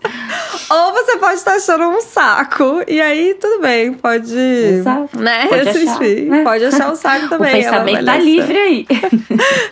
Ou 0.69 0.93
você 0.93 1.17
pode 1.17 1.35
estar 1.35 1.55
achando 1.55 1.85
um 1.89 2.01
saco. 2.01 2.83
E 2.87 2.99
aí, 2.99 3.35
tudo 3.35 3.61
bem, 3.61 3.93
pode. 3.93 4.35
Exato. 4.35 5.19
Né? 5.19 5.47
Pode 5.47 5.69
achar, 5.69 5.99
né? 5.99 6.43
pode 6.43 6.65
achar 6.65 6.91
um 6.91 6.95
saco 6.95 7.29
também. 7.29 7.53
O 7.53 7.57
pensamento 7.57 8.05
tá 8.05 8.17
livre 8.17 8.57
aí. 8.57 8.87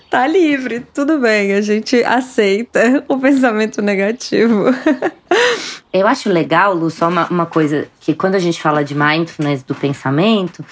tá 0.10 0.28
livre, 0.28 0.86
tudo 0.94 1.18
bem. 1.20 1.54
A 1.54 1.62
gente 1.64 2.04
aceita 2.04 3.04
o 3.10 3.18
pensamento 3.18 3.82
negativo. 3.82 4.66
Eu 5.92 6.08
acho 6.08 6.30
legal, 6.30 6.74
Lu, 6.74 6.90
só 6.90 7.08
uma, 7.08 7.28
uma 7.28 7.46
coisa, 7.46 7.88
que 8.00 8.14
quando 8.14 8.36
a 8.36 8.40
gente 8.40 8.62
fala 8.62 8.84
de 8.84 8.96
mindfulness 8.96 9.64
do 9.64 9.74
pensamento, 9.74 10.64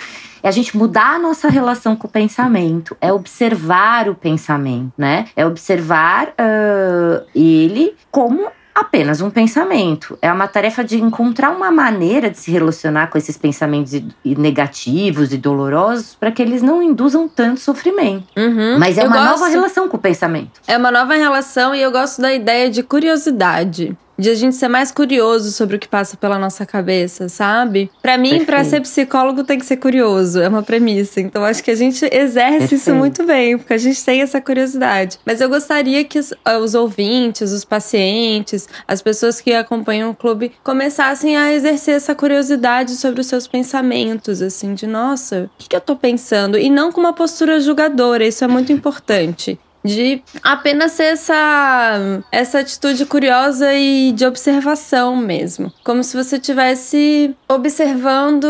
é 0.43 0.47
a 0.47 0.51
gente 0.51 0.75
mudar 0.75 1.15
a 1.15 1.19
nossa 1.19 1.47
relação 1.49 1.95
com 1.95 2.07
o 2.07 2.09
pensamento, 2.09 2.97
é 2.99 3.13
observar 3.13 4.09
o 4.09 4.15
pensamento, 4.15 4.93
né? 4.97 5.27
É 5.35 5.45
observar 5.45 6.29
uh, 6.29 7.25
ele 7.35 7.93
como 8.09 8.49
apenas 8.73 9.21
um 9.21 9.29
pensamento. 9.29 10.17
É 10.21 10.31
uma 10.31 10.47
tarefa 10.47 10.83
de 10.83 10.99
encontrar 10.99 11.51
uma 11.51 11.71
maneira 11.71 12.29
de 12.29 12.37
se 12.37 12.51
relacionar 12.51 13.07
com 13.07 13.17
esses 13.17 13.37
pensamentos 13.37 13.93
negativos 14.25 15.33
e 15.33 15.37
dolorosos 15.37 16.15
para 16.15 16.31
que 16.31 16.41
eles 16.41 16.61
não 16.61 16.81
induzam 16.81 17.27
tanto 17.27 17.59
sofrimento. 17.59 18.27
Uhum. 18.37 18.77
Mas 18.79 18.97
é 18.97 19.03
eu 19.03 19.07
uma 19.07 19.17
gosto... 19.17 19.31
nova 19.31 19.47
relação 19.47 19.87
com 19.87 19.97
o 19.97 19.99
pensamento. 19.99 20.61
É 20.67 20.77
uma 20.77 20.91
nova 20.91 21.13
relação 21.15 21.75
e 21.75 21.81
eu 21.81 21.91
gosto 21.91 22.21
da 22.21 22.33
ideia 22.33 22.69
de 22.69 22.83
curiosidade 22.83 23.97
de 24.17 24.29
a 24.29 24.35
gente 24.35 24.55
ser 24.55 24.67
mais 24.67 24.91
curioso 24.91 25.51
sobre 25.51 25.75
o 25.75 25.79
que 25.79 25.87
passa 25.87 26.15
pela 26.15 26.37
nossa 26.37 26.65
cabeça, 26.65 27.27
sabe? 27.29 27.89
Para 28.01 28.17
mim, 28.17 28.45
para 28.45 28.63
ser 28.63 28.81
psicólogo 28.81 29.43
tem 29.43 29.57
que 29.57 29.65
ser 29.65 29.77
curioso, 29.77 30.39
é 30.39 30.47
uma 30.47 30.63
premissa. 30.63 31.19
Então 31.21 31.43
acho 31.43 31.63
que 31.63 31.71
a 31.71 31.75
gente 31.75 32.05
exerce 32.11 32.59
Perfeito. 32.59 32.75
isso 32.75 32.93
muito 32.93 33.25
bem, 33.25 33.57
porque 33.57 33.73
a 33.73 33.77
gente 33.77 34.03
tem 34.03 34.21
essa 34.21 34.39
curiosidade. 34.39 35.19
Mas 35.25 35.41
eu 35.41 35.49
gostaria 35.49 36.03
que 36.03 36.19
os, 36.19 36.33
ah, 36.45 36.57
os 36.57 36.75
ouvintes, 36.75 37.51
os 37.51 37.65
pacientes, 37.65 38.67
as 38.87 39.01
pessoas 39.01 39.41
que 39.41 39.53
acompanham 39.53 40.09
o 40.11 40.15
clube 40.15 40.51
começassem 40.63 41.37
a 41.37 41.53
exercer 41.53 41.95
essa 41.95 42.13
curiosidade 42.13 42.91
sobre 42.91 43.21
os 43.21 43.27
seus 43.27 43.47
pensamentos, 43.47 44.41
assim, 44.41 44.73
de 44.73 44.85
nossa, 44.87 45.49
o 45.55 45.57
que, 45.57 45.69
que 45.69 45.75
eu 45.75 45.81
tô 45.81 45.95
pensando? 45.95 46.57
E 46.57 46.69
não 46.69 46.91
com 46.91 46.99
uma 46.99 47.13
postura 47.13 47.59
julgadora, 47.59 48.25
isso 48.25 48.43
é 48.43 48.47
muito 48.47 48.71
importante 48.71 49.59
de 49.83 50.21
apenas 50.43 50.91
ser 50.93 51.13
essa 51.13 52.21
essa 52.31 52.59
atitude 52.59 53.05
curiosa 53.05 53.73
e 53.73 54.11
de 54.11 54.25
observação 54.25 55.15
mesmo, 55.15 55.71
como 55.83 56.03
se 56.03 56.15
você 56.15 56.39
tivesse 56.39 57.35
observando 57.47 58.45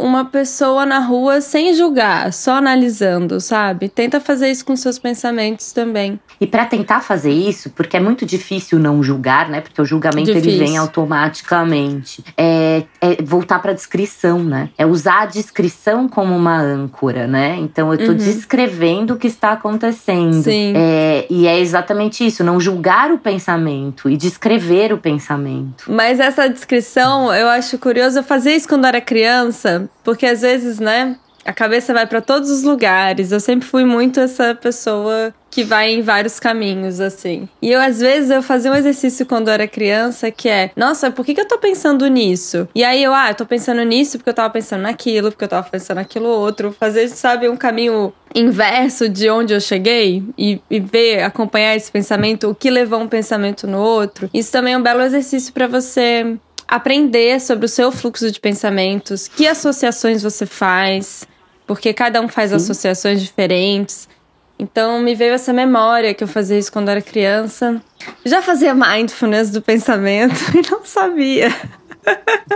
uma 0.00 0.24
pessoa 0.24 0.86
na 0.86 0.98
rua 0.98 1.40
sem 1.40 1.74
julgar, 1.74 2.32
só 2.32 2.52
analisando, 2.52 3.40
sabe? 3.40 3.88
Tenta 3.88 4.20
fazer 4.20 4.50
isso 4.50 4.64
com 4.64 4.76
seus 4.76 4.98
pensamentos 4.98 5.72
também. 5.72 6.18
E 6.40 6.46
para 6.46 6.64
tentar 6.66 7.00
fazer 7.00 7.32
isso, 7.32 7.70
porque 7.70 7.96
é 7.96 8.00
muito 8.00 8.24
difícil 8.24 8.78
não 8.78 9.02
julgar, 9.02 9.48
né? 9.48 9.60
Porque 9.60 9.80
o 9.80 9.84
julgamento 9.84 10.32
difícil. 10.32 10.50
ele 10.50 10.64
vem 10.64 10.76
automaticamente. 10.76 12.24
É, 12.36 12.84
é 13.00 13.22
voltar 13.22 13.60
para 13.60 13.72
a 13.72 13.74
descrição, 13.74 14.42
né? 14.42 14.70
É 14.76 14.84
usar 14.86 15.22
a 15.22 15.26
descrição 15.26 16.08
como 16.08 16.36
uma 16.36 16.60
âncora, 16.60 17.26
né? 17.26 17.56
Então 17.56 17.92
eu 17.92 17.98
tô 17.98 18.12
uhum. 18.12 18.14
descrevendo 18.14 19.14
o 19.14 19.16
que 19.16 19.26
está 19.26 19.52
acontecendo. 19.52 20.42
Sim. 20.42 20.60
Sim. 20.60 20.72
É, 20.76 21.26
e 21.30 21.46
é 21.46 21.58
exatamente 21.58 22.26
isso, 22.26 22.44
não 22.44 22.60
julgar 22.60 23.10
o 23.10 23.18
pensamento 23.18 24.10
e 24.10 24.16
descrever 24.16 24.92
o 24.92 24.98
pensamento. 24.98 25.84
Mas 25.88 26.20
essa 26.20 26.48
descrição, 26.48 27.32
eu 27.34 27.48
acho 27.48 27.78
curioso, 27.78 28.18
eu 28.18 28.22
fazia 28.22 28.54
isso 28.54 28.68
quando 28.68 28.86
era 28.86 29.00
criança, 29.00 29.88
porque 30.04 30.26
às 30.26 30.42
vezes, 30.42 30.78
né, 30.78 31.16
a 31.44 31.52
cabeça 31.52 31.92
vai 31.92 32.06
para 32.06 32.20
todos 32.20 32.50
os 32.50 32.62
lugares. 32.62 33.32
Eu 33.32 33.40
sempre 33.40 33.66
fui 33.66 33.84
muito 33.84 34.20
essa 34.20 34.54
pessoa 34.54 35.34
que 35.50 35.64
vai 35.64 35.90
em 35.90 36.00
vários 36.00 36.38
caminhos, 36.38 37.00
assim. 37.00 37.48
E 37.60 37.72
eu, 37.72 37.80
às 37.80 37.98
vezes, 37.98 38.30
eu 38.30 38.42
fazia 38.42 38.70
um 38.70 38.74
exercício 38.74 39.26
quando 39.26 39.48
eu 39.48 39.54
era 39.54 39.66
criança 39.66 40.30
que 40.30 40.48
é, 40.48 40.70
nossa, 40.76 41.10
por 41.10 41.26
que, 41.26 41.34
que 41.34 41.40
eu 41.40 41.48
tô 41.48 41.58
pensando 41.58 42.06
nisso? 42.06 42.68
E 42.74 42.84
aí 42.84 43.02
eu, 43.02 43.12
ah, 43.12 43.30
eu 43.30 43.34
tô 43.34 43.44
pensando 43.44 43.82
nisso 43.82 44.16
porque 44.16 44.30
eu 44.30 44.34
tava 44.34 44.50
pensando 44.50 44.82
naquilo, 44.82 45.30
porque 45.32 45.44
eu 45.44 45.48
tava 45.48 45.68
pensando 45.68 45.96
naquilo 45.96 46.28
outro. 46.28 46.74
Fazer, 46.78 47.08
sabe, 47.08 47.48
um 47.48 47.56
caminho 47.56 48.12
inverso 48.32 49.08
de 49.08 49.28
onde 49.28 49.52
eu 49.52 49.60
cheguei 49.60 50.22
e, 50.38 50.60
e 50.70 50.78
ver, 50.78 51.24
acompanhar 51.24 51.74
esse 51.74 51.90
pensamento, 51.90 52.48
o 52.48 52.54
que 52.54 52.70
levou 52.70 53.00
um 53.00 53.08
pensamento 53.08 53.66
no 53.66 53.78
outro. 53.78 54.30
Isso 54.32 54.52
também 54.52 54.74
é 54.74 54.78
um 54.78 54.82
belo 54.82 55.02
exercício 55.02 55.52
para 55.52 55.66
você 55.66 56.38
aprender 56.70 57.40
sobre 57.40 57.66
o 57.66 57.68
seu 57.68 57.90
fluxo 57.90 58.30
de 58.30 58.38
pensamentos, 58.38 59.26
que 59.26 59.48
associações 59.48 60.22
você 60.22 60.46
faz, 60.46 61.26
porque 61.66 61.92
cada 61.92 62.20
um 62.20 62.28
faz 62.28 62.50
Sim. 62.50 62.56
associações 62.56 63.20
diferentes. 63.20 64.08
Então 64.56 65.00
me 65.00 65.14
veio 65.16 65.34
essa 65.34 65.52
memória 65.52 66.14
que 66.14 66.22
eu 66.22 66.28
fazia 66.28 66.56
isso 66.56 66.70
quando 66.72 66.88
era 66.88 67.02
criança. 67.02 67.82
Já 68.24 68.40
fazia 68.40 68.72
mindfulness 68.72 69.50
do 69.50 69.60
pensamento 69.60 70.36
e 70.56 70.70
não 70.70 70.84
sabia. 70.84 71.52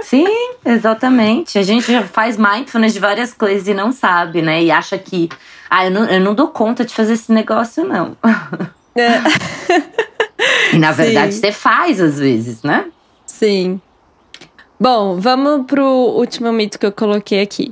Sim, 0.03 0.29
exatamente. 0.65 1.59
A 1.59 1.63
gente 1.63 1.91
já 1.91 2.03
faz 2.03 2.37
mindfulness 2.37 2.93
de 2.93 3.01
várias 3.01 3.33
coisas 3.33 3.67
e 3.67 3.75
não 3.75 3.91
sabe, 3.91 4.43
né? 4.43 4.63
E 4.63 4.71
acha 4.71 4.97
que, 4.97 5.29
ah, 5.69 5.87
eu 5.87 5.91
não, 5.91 6.05
eu 6.05 6.21
não 6.21 6.35
dou 6.35 6.49
conta 6.49 6.85
de 6.85 6.95
fazer 6.95 7.15
esse 7.15 7.33
negócio, 7.33 7.85
não. 7.85 8.17
É. 8.95 9.21
e 10.73 10.79
na 10.79 10.93
verdade 10.93 11.33
Sim. 11.33 11.41
você 11.41 11.53
faz 11.53 12.01
às 12.01 12.19
vezes, 12.19 12.63
né? 12.63 12.87
Sim. 13.27 13.81
Bom, 14.79 15.21
vamos 15.21 15.67
pro 15.67 15.85
último 15.85 16.53
mito 16.53 16.79
que 16.79 16.87
eu 16.87 16.93
coloquei 16.93 17.41
aqui. 17.41 17.71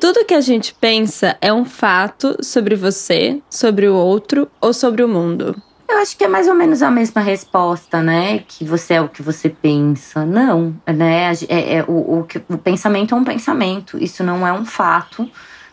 Tudo 0.00 0.24
que 0.24 0.34
a 0.34 0.40
gente 0.40 0.74
pensa 0.74 1.36
é 1.40 1.52
um 1.52 1.64
fato 1.64 2.36
sobre 2.42 2.76
você, 2.76 3.40
sobre 3.50 3.88
o 3.88 3.94
outro 3.94 4.48
ou 4.60 4.72
sobre 4.72 5.02
o 5.02 5.08
mundo. 5.08 5.56
Eu 5.88 5.96
acho 5.98 6.18
que 6.18 6.24
é 6.24 6.28
mais 6.28 6.46
ou 6.46 6.54
menos 6.54 6.82
a 6.82 6.90
mesma 6.90 7.22
resposta, 7.22 8.02
né? 8.02 8.40
Que 8.46 8.62
você 8.62 8.94
é 8.94 9.00
o 9.00 9.08
que 9.08 9.22
você 9.22 9.48
pensa. 9.48 10.24
Não, 10.24 10.74
né? 10.86 11.32
É, 11.48 11.76
é 11.76 11.84
o, 11.88 11.92
o, 11.92 12.26
o 12.50 12.58
pensamento 12.58 13.14
é 13.14 13.18
um 13.18 13.24
pensamento. 13.24 13.96
Isso 13.98 14.22
não 14.22 14.46
é 14.46 14.52
um 14.52 14.66
fato. 14.66 15.28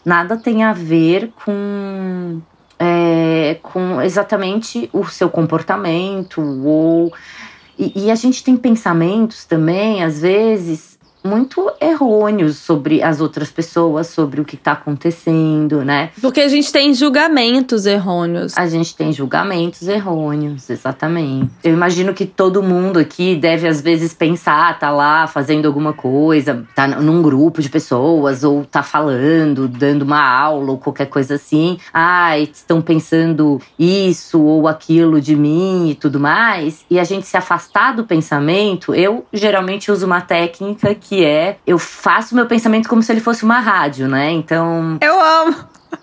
Nada 0.06 0.38
tem 0.38 0.64
a 0.64 0.72
ver 0.72 1.34
com 1.44 2.42
é, 2.80 3.58
com 3.62 4.02
exatamente 4.02 4.90
o 4.94 5.06
seu 5.06 5.30
comportamento 5.30 6.42
ou. 6.42 7.14
E, 7.78 8.06
e, 8.06 8.12
a 8.12 8.16
gente 8.16 8.42
tem 8.42 8.56
pensamentos 8.56 9.44
também 9.44 10.02
às 10.02 10.22
vezes 10.22 10.95
muito 11.26 11.72
errôneos 11.82 12.58
sobre 12.58 13.02
as 13.02 13.20
outras 13.20 13.50
pessoas, 13.50 14.08
sobre 14.08 14.40
o 14.40 14.46
que 14.46 14.56
está 14.56 14.74
acontecendo, 14.74 15.84
né? 15.84 16.12
Porque 16.22 16.42
a 16.42 16.48
gente 16.48 16.72
tem 16.72 16.94
julgamentos 16.94 17.86
errôneos. 17.86 18.58
A 18.58 18.68
gente 18.68 18.96
tem 18.96 19.12
julgamentos 19.12 19.88
errôneos, 19.88 20.70
exatamente. 20.70 21.50
Eu 21.64 21.74
imagino 21.74 22.14
que 22.14 22.26
todo 22.26 22.62
mundo 22.62 23.00
aqui 23.00 23.36
deve 23.36 23.68
às 23.68 23.82
vezes 23.82 24.14
pensar, 24.14 24.78
tá 24.78 24.92
lá 24.92 25.26
fazendo 25.28 25.66
alguma 25.66 25.94
coisa, 25.94 26.66
tá 26.76 26.88
num 26.88 27.22
grupo 27.22 27.62
de 27.62 27.70
pessoas 27.70 28.44
ou 28.44 28.64
tá 28.64 28.84
falando, 28.84 29.68
dando 29.68 30.04
uma 30.04 30.22
aula 30.22 30.72
ou 30.72 30.78
qualquer 30.78 31.08
coisa 31.08 31.36
assim. 31.36 31.78
Ah, 31.94 32.38
estão 32.38 32.82
pensando 32.82 33.60
isso 33.80 34.42
ou 34.42 34.68
aquilo 34.68 35.20
de 35.20 35.36
mim 35.36 35.90
e 35.90 35.96
tudo 35.96 36.20
mais. 36.20 36.86
E 36.90 37.00
a 37.00 37.04
gente 37.04 37.26
se 37.26 37.36
afastar 37.36 37.96
do 37.96 38.04
pensamento, 38.04 38.94
eu 38.94 39.26
geralmente 39.34 39.92
uso 39.92 40.06
uma 40.06 40.22
técnica 40.22 40.94
que 40.94 41.15
que 41.16 41.24
é 41.24 41.56
eu 41.66 41.80
faço 41.80 42.36
meu 42.36 42.46
pensamento 42.46 42.90
como 42.90 43.02
se 43.02 43.12
ele 43.12 43.22
fosse 43.22 43.46
uma 43.46 43.60
rádio, 43.60 44.08
né? 44.08 44.32
Então. 44.32 44.98
Eu 45.00 45.18
amo! 45.18 45.56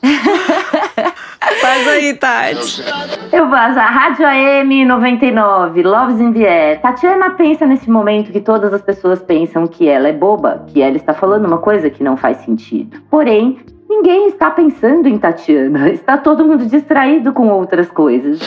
Faz 1.60 1.88
aí, 1.88 2.14
Tati. 2.14 2.82
Eu 3.30 3.50
faço 3.50 3.78
a 3.78 3.84
Rádio 3.84 4.26
AM 4.26 4.86
99, 4.86 5.82
Loves 5.82 6.18
in 6.18 6.32
the 6.32 6.48
Air. 6.48 6.80
Tatiana 6.80 7.30
pensa 7.30 7.66
nesse 7.66 7.90
momento 7.90 8.32
que 8.32 8.40
todas 8.40 8.72
as 8.72 8.80
pessoas 8.80 9.20
pensam 9.20 9.66
que 9.66 9.86
ela 9.86 10.08
é 10.08 10.12
boba, 10.12 10.64
que 10.68 10.80
ela 10.80 10.96
está 10.96 11.12
falando 11.12 11.44
uma 11.44 11.58
coisa 11.58 11.90
que 11.90 12.02
não 12.02 12.16
faz 12.16 12.38
sentido. 12.38 13.02
Porém, 13.10 13.60
Ninguém 13.94 14.28
está 14.28 14.50
pensando 14.50 15.06
em 15.06 15.18
Tatiana, 15.18 15.90
está 15.90 16.16
todo 16.16 16.44
mundo 16.44 16.64
distraído 16.64 17.32
com 17.32 17.48
outras 17.48 17.88
coisas. 17.90 18.40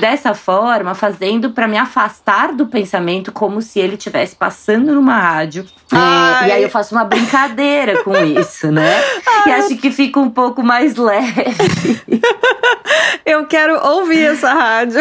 Dessa 0.00 0.32
forma, 0.34 0.94
fazendo 0.94 1.50
para 1.50 1.68
me 1.68 1.76
afastar 1.76 2.52
do 2.52 2.66
pensamento 2.66 3.30
como 3.30 3.60
se 3.60 3.78
ele 3.78 3.94
estivesse 3.94 4.34
passando 4.34 4.94
numa 4.94 5.18
rádio. 5.18 5.66
É, 5.92 6.48
e 6.48 6.52
aí 6.52 6.62
eu 6.62 6.70
faço 6.70 6.94
uma 6.94 7.04
brincadeira 7.04 8.02
com 8.02 8.16
isso, 8.16 8.72
né? 8.72 8.96
Ai. 9.26 9.48
E 9.48 9.52
acho 9.52 9.76
que 9.76 9.90
fica 9.90 10.18
um 10.18 10.30
pouco 10.30 10.62
mais 10.62 10.96
leve. 10.96 11.44
Eu 13.24 13.46
quero 13.46 13.78
ouvir 13.86 14.24
essa 14.24 14.52
rádio. 14.52 15.00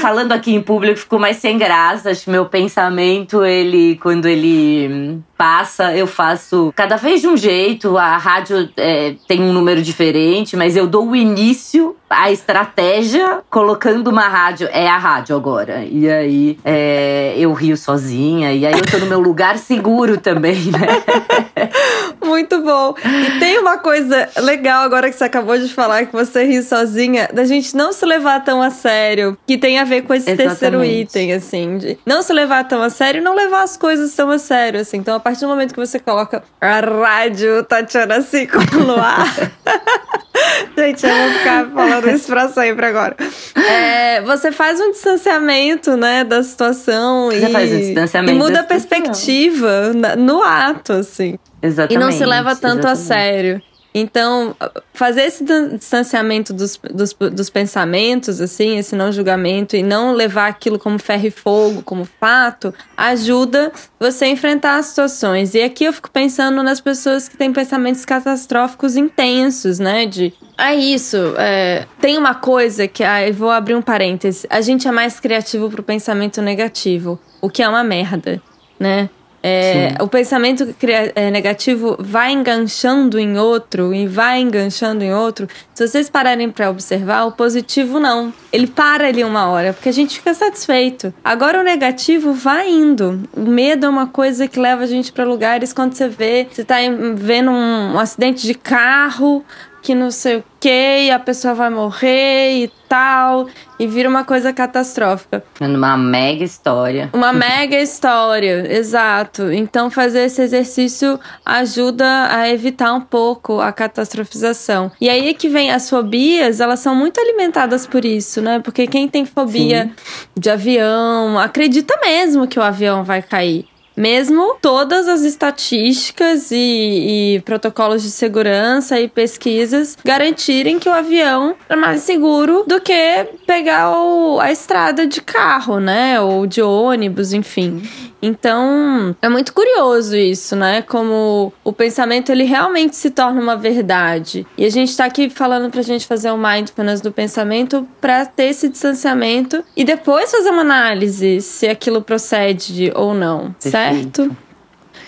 Falando 0.00 0.32
aqui 0.32 0.52
em 0.54 0.60
público 0.60 0.98
ficou 0.98 1.18
mais 1.18 1.36
sem 1.36 1.56
graça. 1.56 2.10
Acho 2.10 2.24
que 2.24 2.30
meu 2.30 2.46
pensamento, 2.46 3.44
ele, 3.44 3.96
quando 4.02 4.26
ele 4.26 5.20
passa, 5.36 5.94
eu 5.96 6.06
faço 6.12 6.72
cada 6.76 6.96
vez 6.96 7.20
de 7.20 7.26
um 7.26 7.36
jeito. 7.36 7.98
A 7.98 8.16
rádio 8.16 8.70
é, 8.76 9.14
tem 9.26 9.42
um 9.42 9.52
número 9.52 9.82
diferente, 9.82 10.56
mas 10.56 10.76
eu 10.76 10.86
dou 10.86 11.10
o 11.10 11.16
início, 11.16 11.96
a 12.12 12.30
estratégia, 12.30 13.40
colocando 13.50 14.08
uma 14.08 14.28
rádio. 14.28 14.68
É 14.72 14.88
a 14.88 14.98
rádio 14.98 15.36
agora. 15.36 15.84
E 15.84 16.08
aí 16.08 16.58
é, 16.64 17.34
eu 17.36 17.52
rio 17.52 17.76
sozinha. 17.76 18.52
E 18.52 18.66
aí 18.66 18.74
eu 18.74 18.86
tô 18.90 18.98
no 18.98 19.06
meu 19.06 19.20
lugar 19.20 19.58
seguro 19.58 20.18
também, 20.18 20.56
né? 20.70 21.68
Muito 22.24 22.62
bom. 22.62 22.94
E 23.04 23.38
tem 23.38 23.58
uma 23.58 23.78
coisa 23.78 24.28
legal 24.38 24.84
agora 24.84 25.10
que 25.10 25.16
você 25.16 25.24
acabou 25.24 25.58
de 25.58 25.68
falar, 25.68 26.06
que 26.06 26.12
você 26.12 26.44
ri 26.44 26.62
sozinha, 26.62 27.28
da 27.32 27.44
gente 27.44 27.76
não 27.76 27.92
se 27.92 28.04
levar 28.06 28.44
tão 28.44 28.62
a 28.62 28.70
sério, 28.70 29.36
que 29.46 29.58
tem 29.58 29.78
a 29.78 29.84
ver 29.84 30.02
com 30.02 30.14
esse 30.14 30.30
Exatamente. 30.30 30.58
terceiro 30.58 30.84
item, 30.84 31.32
assim. 31.32 31.78
De 31.78 31.98
não 32.06 32.22
se 32.22 32.32
levar 32.32 32.64
tão 32.64 32.82
a 32.82 32.90
sério 32.90 33.20
e 33.20 33.24
não 33.24 33.34
levar 33.34 33.62
as 33.62 33.76
coisas 33.76 34.14
tão 34.14 34.30
a 34.30 34.38
sério, 34.38 34.80
assim. 34.80 34.98
Então, 34.98 35.16
a 35.16 35.20
partir 35.20 35.40
do 35.40 35.48
momento 35.48 35.74
que 35.74 35.80
você 35.80 35.98
coloca 35.98 36.42
a 36.60 36.80
rádio 36.80 37.64
Tatiana 37.64 38.22
Cico 38.22 38.58
no 38.76 38.96
ar. 38.96 39.26
Gente, 40.76 41.06
eu 41.06 41.14
vou 41.14 41.30
ficar 41.38 41.70
falando 41.70 42.01
isso 42.14 42.26
pra 42.26 42.48
sempre 42.48 42.86
agora. 42.86 43.16
É, 43.54 44.20
você 44.22 44.50
faz 44.50 44.80
um 44.80 44.90
distanciamento, 44.90 45.96
né, 45.96 46.24
da 46.24 46.42
situação. 46.42 47.30
Você 47.30 47.46
e, 47.46 47.52
faz 47.52 47.72
um 47.72 47.78
distanciamento. 47.78 48.34
E 48.34 48.38
muda 48.38 48.60
a 48.60 48.64
perspectiva 48.64 49.92
no 50.18 50.42
ato, 50.42 50.92
assim. 50.92 51.38
Exatamente. 51.62 51.94
E 51.94 52.04
não 52.04 52.12
se 52.12 52.24
leva 52.24 52.56
tanto 52.56 52.86
exatamente. 52.86 52.92
a 52.92 52.96
sério. 52.96 53.62
Então, 53.94 54.56
fazer 54.94 55.22
esse 55.22 55.44
distanciamento 55.44 56.52
dos, 56.54 56.78
dos, 56.92 57.12
dos, 57.12 57.50
pensamentos, 57.50 58.40
assim, 58.40 58.78
esse 58.78 58.96
não 58.96 59.12
julgamento, 59.12 59.76
e 59.76 59.82
não 59.82 60.14
levar 60.14 60.48
aquilo 60.48 60.78
como 60.78 60.98
ferro 60.98 61.26
e 61.26 61.30
fogo, 61.30 61.82
como 61.82 62.04
fato, 62.04 62.72
ajuda 62.96 63.70
você 64.00 64.24
a 64.24 64.28
enfrentar 64.28 64.78
as 64.78 64.86
situações. 64.86 65.54
E 65.54 65.62
aqui 65.62 65.84
eu 65.84 65.92
fico 65.92 66.10
pensando 66.10 66.62
nas 66.62 66.80
pessoas 66.80 67.28
que 67.28 67.36
têm 67.36 67.52
pensamentos 67.52 68.04
catastróficos 68.04 68.96
intensos, 68.96 69.78
né? 69.78 70.06
De, 70.06 70.32
é 70.56 70.74
isso, 70.74 71.34
é, 71.36 71.86
tem 72.00 72.16
uma 72.16 72.34
coisa 72.34 72.88
que, 72.88 73.04
ah, 73.04 73.30
vou 73.32 73.50
abrir 73.50 73.74
um 73.74 73.82
parêntese, 73.82 74.46
a 74.48 74.62
gente 74.62 74.88
é 74.88 74.92
mais 74.92 75.20
criativo 75.20 75.68
pro 75.70 75.82
pensamento 75.82 76.40
negativo, 76.40 77.20
o 77.42 77.50
que 77.50 77.62
é 77.62 77.68
uma 77.68 77.84
merda, 77.84 78.40
né? 78.80 79.10
É, 79.42 79.96
o 80.00 80.06
pensamento 80.06 80.72
é, 81.16 81.30
negativo 81.30 81.96
vai 81.98 82.30
enganchando 82.30 83.18
em 83.18 83.36
outro 83.36 83.92
e 83.92 84.06
vai 84.06 84.40
enganchando 84.40 85.02
em 85.02 85.12
outro. 85.12 85.48
Se 85.74 85.88
vocês 85.88 86.08
pararem 86.08 86.50
para 86.50 86.70
observar, 86.70 87.24
o 87.24 87.32
positivo 87.32 87.98
não. 87.98 88.32
Ele 88.52 88.68
para 88.68 89.08
ali 89.08 89.24
uma 89.24 89.48
hora, 89.48 89.72
porque 89.72 89.88
a 89.88 89.92
gente 89.92 90.18
fica 90.18 90.32
satisfeito. 90.32 91.12
Agora 91.24 91.60
o 91.60 91.64
negativo 91.64 92.32
vai 92.32 92.70
indo. 92.70 93.20
O 93.32 93.40
medo 93.40 93.86
é 93.86 93.88
uma 93.88 94.06
coisa 94.06 94.46
que 94.46 94.60
leva 94.60 94.84
a 94.84 94.86
gente 94.86 95.10
para 95.10 95.24
lugares 95.24 95.72
quando 95.72 95.94
você 95.94 96.08
vê, 96.08 96.46
você 96.48 96.62
tá 96.62 96.76
vendo 97.16 97.50
um, 97.50 97.94
um 97.94 97.98
acidente 97.98 98.46
de 98.46 98.54
carro, 98.54 99.44
que 99.82 99.94
não 99.94 100.10
sei 100.12 100.36
o 100.36 100.44
que, 100.60 101.10
a 101.10 101.18
pessoa 101.18 101.54
vai 101.54 101.68
morrer 101.68 102.64
e 102.64 102.72
tal, 102.88 103.48
e 103.80 103.86
vira 103.86 104.08
uma 104.08 104.22
coisa 104.22 104.52
catastrófica. 104.52 105.42
Uma 105.60 105.96
mega 105.96 106.44
história. 106.44 107.10
Uma 107.12 107.32
mega 107.34 107.76
história, 107.80 108.72
exato. 108.72 109.50
Então, 109.50 109.90
fazer 109.90 110.26
esse 110.26 110.40
exercício 110.40 111.18
ajuda 111.44 112.28
a 112.30 112.48
evitar 112.48 112.92
um 112.94 113.00
pouco 113.00 113.60
a 113.60 113.72
catastrofização. 113.72 114.92
E 115.00 115.10
aí 115.10 115.34
que 115.34 115.48
vem 115.48 115.72
as 115.72 115.90
fobias, 115.90 116.60
elas 116.60 116.78
são 116.78 116.94
muito 116.94 117.20
alimentadas 117.20 117.84
por 117.84 118.04
isso, 118.04 118.40
né? 118.40 118.60
Porque 118.60 118.86
quem 118.86 119.08
tem 119.08 119.24
fobia 119.24 119.86
Sim. 119.86 119.92
de 120.38 120.48
avião 120.50 121.38
acredita 121.38 121.98
mesmo 122.00 122.46
que 122.46 122.58
o 122.58 122.62
avião 122.62 123.02
vai 123.02 123.20
cair. 123.20 123.66
Mesmo 123.96 124.56
todas 124.60 125.08
as 125.08 125.22
estatísticas 125.22 126.50
e, 126.50 127.36
e, 127.36 127.40
protocolos 127.40 128.02
de 128.02 128.10
segurança 128.10 128.98
e 129.00 129.08
pesquisas 129.08 129.96
garantirem 130.04 130.78
que 130.78 130.88
o 130.88 130.92
avião 130.92 131.54
é 131.68 131.76
mais 131.76 132.00
seguro 132.02 132.64
do 132.66 132.80
que 132.80 133.28
pegar 133.46 133.90
o, 133.90 134.40
a 134.40 134.50
estrada 134.50 135.06
de 135.06 135.20
carro, 135.20 135.78
né? 135.78 136.20
Ou 136.20 136.46
de 136.46 136.62
ônibus, 136.62 137.32
enfim. 137.32 137.82
Então, 138.22 139.16
é 139.20 139.28
muito 139.28 139.52
curioso 139.52 140.16
isso, 140.16 140.54
né? 140.54 140.80
Como 140.80 141.52
o 141.64 141.72
pensamento 141.72 142.30
ele 142.30 142.44
realmente 142.44 142.94
se 142.94 143.10
torna 143.10 143.40
uma 143.40 143.56
verdade. 143.56 144.46
E 144.56 144.64
a 144.64 144.70
gente 144.70 144.96
tá 144.96 145.06
aqui 145.06 145.28
falando 145.28 145.70
pra 145.70 145.82
gente 145.82 146.06
fazer 146.06 146.30
um 146.30 146.38
mindfulness 146.38 147.00
do 147.00 147.10
pensamento 147.10 147.86
para 148.00 148.24
ter 148.24 148.44
esse 148.44 148.68
distanciamento 148.68 149.64
e 149.76 149.84
depois 149.84 150.30
fazer 150.30 150.50
uma 150.50 150.60
análise 150.60 151.40
se 151.40 151.66
aquilo 151.66 152.00
procede 152.00 152.92
ou 152.94 153.12
não, 153.12 153.52
Perfeito. 153.60 154.22
certo? 154.22 154.36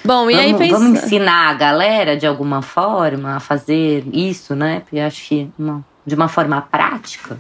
Bom, 0.05 0.29
e 0.29 0.35
vamos, 0.35 0.47
aí 0.47 0.55
pensa... 0.59 0.79
Vamos 0.79 1.05
ensinar 1.05 1.51
a 1.51 1.55
galera 1.55 2.17
de 2.17 2.27
alguma 2.27 2.63
forma 2.63 3.37
a 3.37 3.41
fazer 3.41 4.05
isso, 4.13 4.57
né? 4.57 4.81
Porque 4.81 4.97
eu 4.97 5.07
acho 5.07 5.29
que 5.29 5.49
não 5.57 5.85
de 6.07 6.15
uma 6.15 6.29
forma 6.29 6.61
prática? 6.61 7.37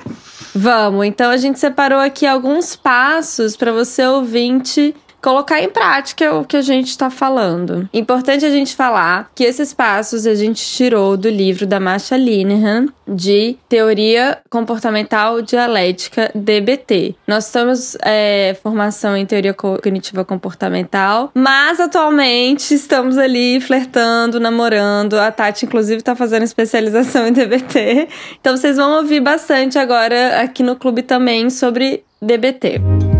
Vamos, 0.54 1.04
então 1.04 1.30
a 1.30 1.36
gente 1.36 1.58
separou 1.58 1.98
aqui 1.98 2.26
alguns 2.26 2.74
passos 2.74 3.56
para 3.56 3.72
você 3.72 4.06
ouvinte 4.06 4.94
colocar 5.24 5.58
em 5.62 5.70
prática 5.70 6.34
o 6.34 6.44
que 6.44 6.54
a 6.54 6.60
gente 6.60 6.88
está 6.88 7.08
falando. 7.08 7.88
Importante 7.94 8.44
a 8.44 8.50
gente 8.50 8.76
falar 8.76 9.30
que 9.34 9.42
esses 9.42 9.72
passos 9.72 10.26
a 10.26 10.34
gente 10.34 10.62
tirou 10.62 11.16
do 11.16 11.30
livro 11.30 11.66
da 11.66 11.80
Masha 11.80 12.14
Linehan 12.14 12.88
de 13.08 13.56
Teoria 13.66 14.36
Comportamental 14.50 15.40
Dialética 15.40 16.30
DBT. 16.34 17.14
Nós 17.26 17.50
temos 17.50 17.96
é, 18.02 18.54
formação 18.62 19.16
em 19.16 19.24
Teoria 19.24 19.54
Cognitiva 19.54 20.26
Comportamental, 20.26 21.30
mas 21.32 21.80
atualmente 21.80 22.74
estamos 22.74 23.16
ali 23.16 23.62
flertando, 23.62 24.38
namorando. 24.38 25.14
A 25.14 25.32
Tati, 25.32 25.64
inclusive, 25.64 26.00
está 26.00 26.14
fazendo 26.14 26.42
especialização 26.42 27.26
em 27.26 27.32
DBT. 27.32 28.08
Então 28.38 28.54
vocês 28.54 28.76
vão 28.76 28.98
ouvir 28.98 29.20
bastante 29.20 29.78
agora 29.78 30.42
aqui 30.42 30.62
no 30.62 30.76
clube 30.76 31.02
também 31.02 31.48
sobre 31.48 32.04
DBT. 32.20 33.13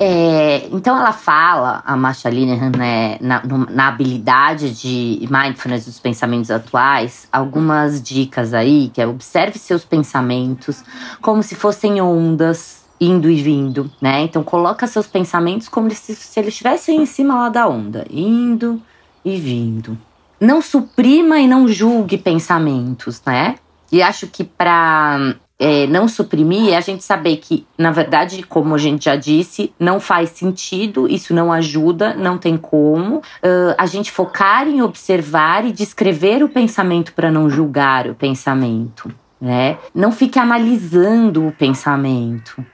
É, 0.00 0.66
então 0.72 0.96
ela 0.96 1.12
fala, 1.12 1.80
a 1.86 1.96
Masha 1.96 2.28
Linehan, 2.28 2.72
né, 2.76 3.16
na, 3.20 3.42
na, 3.70 3.88
habilidade 3.88 4.74
de 4.74 5.28
mindfulness 5.30 5.86
dos 5.86 6.00
pensamentos 6.00 6.50
atuais, 6.50 7.28
algumas 7.30 8.02
dicas 8.02 8.52
aí, 8.52 8.90
que 8.92 9.00
é 9.00 9.06
observe 9.06 9.56
seus 9.58 9.84
pensamentos 9.84 10.82
como 11.22 11.42
se 11.44 11.54
fossem 11.54 12.00
ondas 12.00 12.84
indo 13.00 13.30
e 13.30 13.40
vindo, 13.40 13.90
né? 14.00 14.22
Então 14.22 14.42
coloca 14.42 14.86
seus 14.86 15.06
pensamentos 15.06 15.68
como 15.68 15.90
se, 15.90 16.14
se 16.14 16.40
eles 16.40 16.54
estivessem 16.54 17.02
em 17.02 17.06
cima 17.06 17.34
lá 17.34 17.48
da 17.48 17.68
onda, 17.68 18.06
indo 18.10 18.80
e 19.24 19.36
vindo. 19.36 19.96
Não 20.40 20.60
suprima 20.60 21.38
e 21.38 21.46
não 21.46 21.68
julgue 21.68 22.18
pensamentos, 22.18 23.22
né? 23.24 23.56
E 23.92 24.02
acho 24.02 24.26
que 24.26 24.42
para 24.42 25.36
é, 25.58 25.86
não 25.86 26.08
suprimir 26.08 26.70
é 26.70 26.76
a 26.76 26.80
gente 26.80 27.04
saber 27.04 27.36
que, 27.36 27.66
na 27.78 27.90
verdade, 27.90 28.42
como 28.42 28.74
a 28.74 28.78
gente 28.78 29.04
já 29.04 29.16
disse, 29.16 29.72
não 29.78 30.00
faz 30.00 30.30
sentido, 30.30 31.08
isso 31.08 31.32
não 31.32 31.52
ajuda, 31.52 32.14
não 32.14 32.36
tem 32.38 32.56
como. 32.56 33.18
Uh, 33.18 33.74
a 33.78 33.86
gente 33.86 34.10
focar 34.10 34.66
em 34.66 34.82
observar 34.82 35.64
e 35.64 35.72
descrever 35.72 36.42
o 36.42 36.48
pensamento 36.48 37.12
para 37.12 37.30
não 37.30 37.48
julgar 37.48 38.08
o 38.08 38.14
pensamento. 38.14 39.12
Né? 39.40 39.78
Não 39.94 40.10
fique 40.10 40.38
analisando 40.38 41.46
o 41.46 41.52
pensamento. 41.52 42.64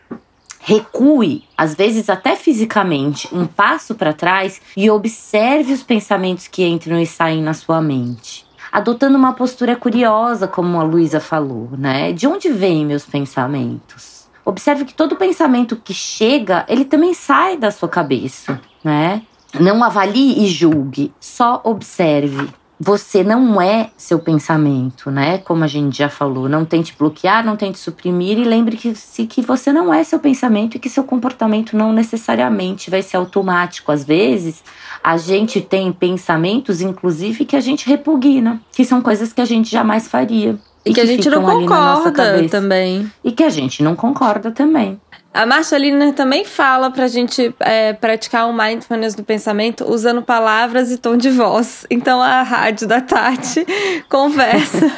Recue, 0.62 1.44
às 1.56 1.74
vezes 1.74 2.08
até 2.08 2.36
fisicamente, 2.36 3.28
um 3.32 3.46
passo 3.46 3.94
para 3.94 4.12
trás 4.12 4.60
e 4.76 4.90
observe 4.90 5.72
os 5.72 5.82
pensamentos 5.82 6.46
que 6.46 6.64
entram 6.66 7.00
e 7.00 7.06
saem 7.06 7.42
na 7.42 7.54
sua 7.54 7.80
mente 7.80 8.49
adotando 8.70 9.16
uma 9.16 9.32
postura 9.32 9.76
curiosa, 9.76 10.46
como 10.46 10.78
a 10.78 10.82
Luísa 10.82 11.20
falou, 11.20 11.70
né? 11.76 12.12
De 12.12 12.26
onde 12.26 12.48
vêm 12.48 12.86
meus 12.86 13.04
pensamentos? 13.04 14.28
Observe 14.44 14.84
que 14.84 14.94
todo 14.94 15.16
pensamento 15.16 15.76
que 15.76 15.92
chega, 15.92 16.64
ele 16.68 16.84
também 16.84 17.14
sai 17.14 17.56
da 17.56 17.70
sua 17.70 17.88
cabeça, 17.88 18.60
né? 18.82 19.22
Não 19.58 19.82
avalie 19.82 20.44
e 20.44 20.46
julgue, 20.46 21.12
só 21.20 21.60
observe 21.64 22.48
você 22.82 23.22
não 23.22 23.60
é 23.60 23.90
seu 23.94 24.18
pensamento, 24.18 25.10
né? 25.10 25.36
Como 25.36 25.62
a 25.62 25.66
gente 25.66 25.98
já 25.98 26.08
falou, 26.08 26.48
não 26.48 26.64
tente 26.64 26.94
bloquear, 26.98 27.44
não 27.44 27.54
tente 27.54 27.78
suprimir 27.78 28.38
e 28.38 28.44
lembre 28.44 28.74
que, 28.74 28.94
se, 28.94 29.26
que 29.26 29.42
você 29.42 29.70
não 29.70 29.92
é 29.92 30.02
seu 30.02 30.18
pensamento 30.18 30.76
e 30.76 30.80
que 30.80 30.88
seu 30.88 31.04
comportamento 31.04 31.76
não 31.76 31.92
necessariamente 31.92 32.88
vai 32.88 33.02
ser 33.02 33.18
automático. 33.18 33.92
Às 33.92 34.02
vezes, 34.02 34.64
a 35.04 35.18
gente 35.18 35.60
tem 35.60 35.92
pensamentos, 35.92 36.80
inclusive, 36.80 37.44
que 37.44 37.54
a 37.54 37.60
gente 37.60 37.86
repugna, 37.86 38.58
que 38.72 38.86
são 38.86 39.02
coisas 39.02 39.30
que 39.30 39.42
a 39.42 39.44
gente 39.44 39.70
jamais 39.70 40.08
faria. 40.08 40.58
E, 40.82 40.90
e 40.90 40.94
que, 40.94 40.94
que, 40.94 41.00
a 41.00 41.04
gente 41.06 41.28
não 41.28 41.42
concorda 41.42 42.48
também. 42.48 43.12
E 43.22 43.30
que 43.30 43.44
a 43.44 43.50
gente 43.50 43.82
não 43.82 43.94
concorda 43.94 44.50
também. 44.50 44.98
A 45.32 45.46
Marcelina 45.46 46.12
também 46.12 46.44
fala 46.44 46.90
pra 46.90 47.06
gente 47.06 47.54
é, 47.60 47.92
praticar 47.92 48.46
o 48.46 48.50
um 48.50 48.52
mindfulness 48.52 49.14
do 49.14 49.22
pensamento 49.22 49.84
usando 49.88 50.22
palavras 50.22 50.90
e 50.90 50.98
tom 50.98 51.16
de 51.16 51.30
voz. 51.30 51.86
Então 51.88 52.20
a 52.20 52.42
rádio 52.42 52.88
da 52.88 53.00
Tati 53.00 53.64
conversa 54.10 54.90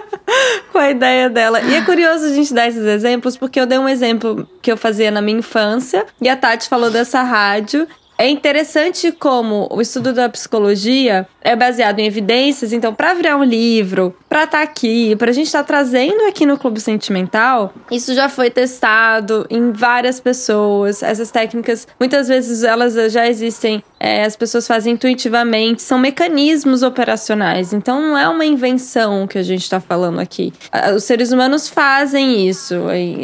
com 0.70 0.78
a 0.78 0.90
ideia 0.90 1.30
dela. 1.30 1.62
E 1.62 1.74
é 1.74 1.80
curioso 1.80 2.26
a 2.26 2.34
gente 2.34 2.52
dar 2.52 2.68
esses 2.68 2.84
exemplos, 2.84 3.38
porque 3.38 3.58
eu 3.58 3.66
dei 3.66 3.78
um 3.78 3.88
exemplo 3.88 4.46
que 4.60 4.70
eu 4.70 4.76
fazia 4.76 5.10
na 5.10 5.22
minha 5.22 5.38
infância 5.38 6.04
e 6.20 6.28
a 6.28 6.36
Tati 6.36 6.68
falou 6.68 6.90
dessa 6.90 7.22
rádio. 7.22 7.88
É 8.18 8.28
interessante 8.28 9.10
como 9.12 9.66
o 9.72 9.80
estudo 9.80 10.12
da 10.12 10.28
psicologia 10.28 11.26
é 11.42 11.56
baseado 11.56 11.98
em 11.98 12.06
evidências, 12.06 12.72
então, 12.72 12.94
para 12.94 13.14
virar 13.14 13.36
um 13.36 13.44
livro, 13.44 14.14
para 14.28 14.44
estar 14.44 14.58
tá 14.58 14.64
aqui, 14.64 15.16
para 15.16 15.30
a 15.30 15.34
gente 15.34 15.46
estar 15.46 15.60
tá 15.60 15.64
trazendo 15.64 16.26
aqui 16.26 16.44
no 16.46 16.58
Clube 16.58 16.80
Sentimental, 16.80 17.72
isso 17.90 18.14
já 18.14 18.28
foi 18.28 18.50
testado 18.50 19.46
em 19.50 19.72
várias 19.72 20.20
pessoas. 20.20 21.02
Essas 21.02 21.30
técnicas, 21.30 21.86
muitas 21.98 22.28
vezes, 22.28 22.62
elas 22.62 22.94
já 23.12 23.26
existem, 23.26 23.82
é, 23.98 24.24
as 24.24 24.36
pessoas 24.36 24.66
fazem 24.66 24.94
intuitivamente, 24.94 25.82
são 25.82 25.98
mecanismos 25.98 26.82
operacionais, 26.82 27.72
então 27.72 28.00
não 28.00 28.18
é 28.18 28.28
uma 28.28 28.44
invenção 28.44 29.26
que 29.26 29.38
a 29.38 29.42
gente 29.42 29.62
está 29.62 29.80
falando 29.80 30.20
aqui. 30.20 30.52
Os 30.94 31.04
seres 31.04 31.32
humanos 31.32 31.68
fazem 31.68 32.48
isso, 32.48 32.74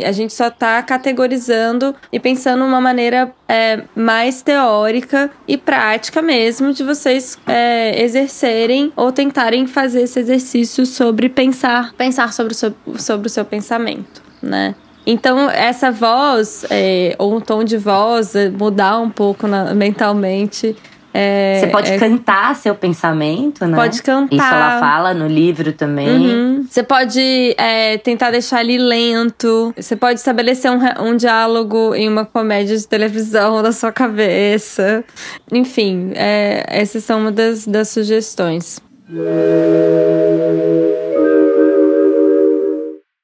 a 0.06 0.12
gente 0.12 0.32
só 0.32 0.48
está 0.48 0.82
categorizando 0.82 1.94
e 2.12 2.18
pensando 2.18 2.64
uma 2.64 2.80
maneira 2.80 3.32
é, 3.48 3.82
mais 3.94 4.42
teórica 4.42 5.30
e 5.46 5.56
prática 5.56 6.20
mesmo 6.20 6.72
de 6.72 6.82
vocês 6.82 7.38
é, 7.46 8.04
exercerem 8.06 8.92
ou 8.96 9.12
tentarem 9.12 9.66
fazer 9.66 10.02
esse 10.02 10.18
exercício 10.18 10.86
sobre 10.86 11.28
pensar, 11.28 11.92
pensar 11.94 12.32
sobre 12.32 12.52
o 12.52 12.56
seu, 12.56 12.74
sobre 12.96 13.26
o 13.26 13.30
seu 13.30 13.44
pensamento, 13.44 14.22
né? 14.42 14.74
Então, 15.06 15.48
essa 15.48 15.92
voz, 15.92 16.64
é, 16.68 17.14
ou 17.16 17.36
um 17.36 17.40
tom 17.40 17.62
de 17.62 17.76
voz, 17.76 18.34
é, 18.34 18.50
mudar 18.50 18.98
um 18.98 19.08
pouco 19.08 19.46
na, 19.46 19.72
mentalmente, 19.72 20.74
é, 21.18 21.60
você 21.60 21.66
pode 21.68 21.90
é... 21.90 21.98
cantar 21.98 22.54
seu 22.56 22.74
pensamento, 22.74 23.66
né? 23.66 23.74
Pode 23.74 24.02
cantar. 24.02 24.36
Isso 24.36 24.44
ela 24.44 24.78
fala 24.78 25.14
no 25.14 25.26
livro 25.26 25.72
também. 25.72 26.08
Uhum. 26.08 26.66
Você 26.68 26.82
pode 26.82 27.54
é, 27.56 27.96
tentar 27.96 28.30
deixar 28.30 28.62
ele 28.62 28.76
lento. 28.76 29.72
Você 29.74 29.96
pode 29.96 30.18
estabelecer 30.18 30.70
um, 30.70 30.78
um 31.08 31.16
diálogo 31.16 31.94
em 31.94 32.06
uma 32.06 32.26
comédia 32.26 32.76
de 32.76 32.86
televisão 32.86 33.62
da 33.64 33.72
sua 33.72 33.90
cabeça. 33.90 35.02
Enfim, 35.50 36.12
é, 36.14 36.66
essas 36.68 37.02
são 37.02 37.20
uma 37.20 37.32
das, 37.32 37.66
das 37.66 37.88
sugestões. 37.88 38.78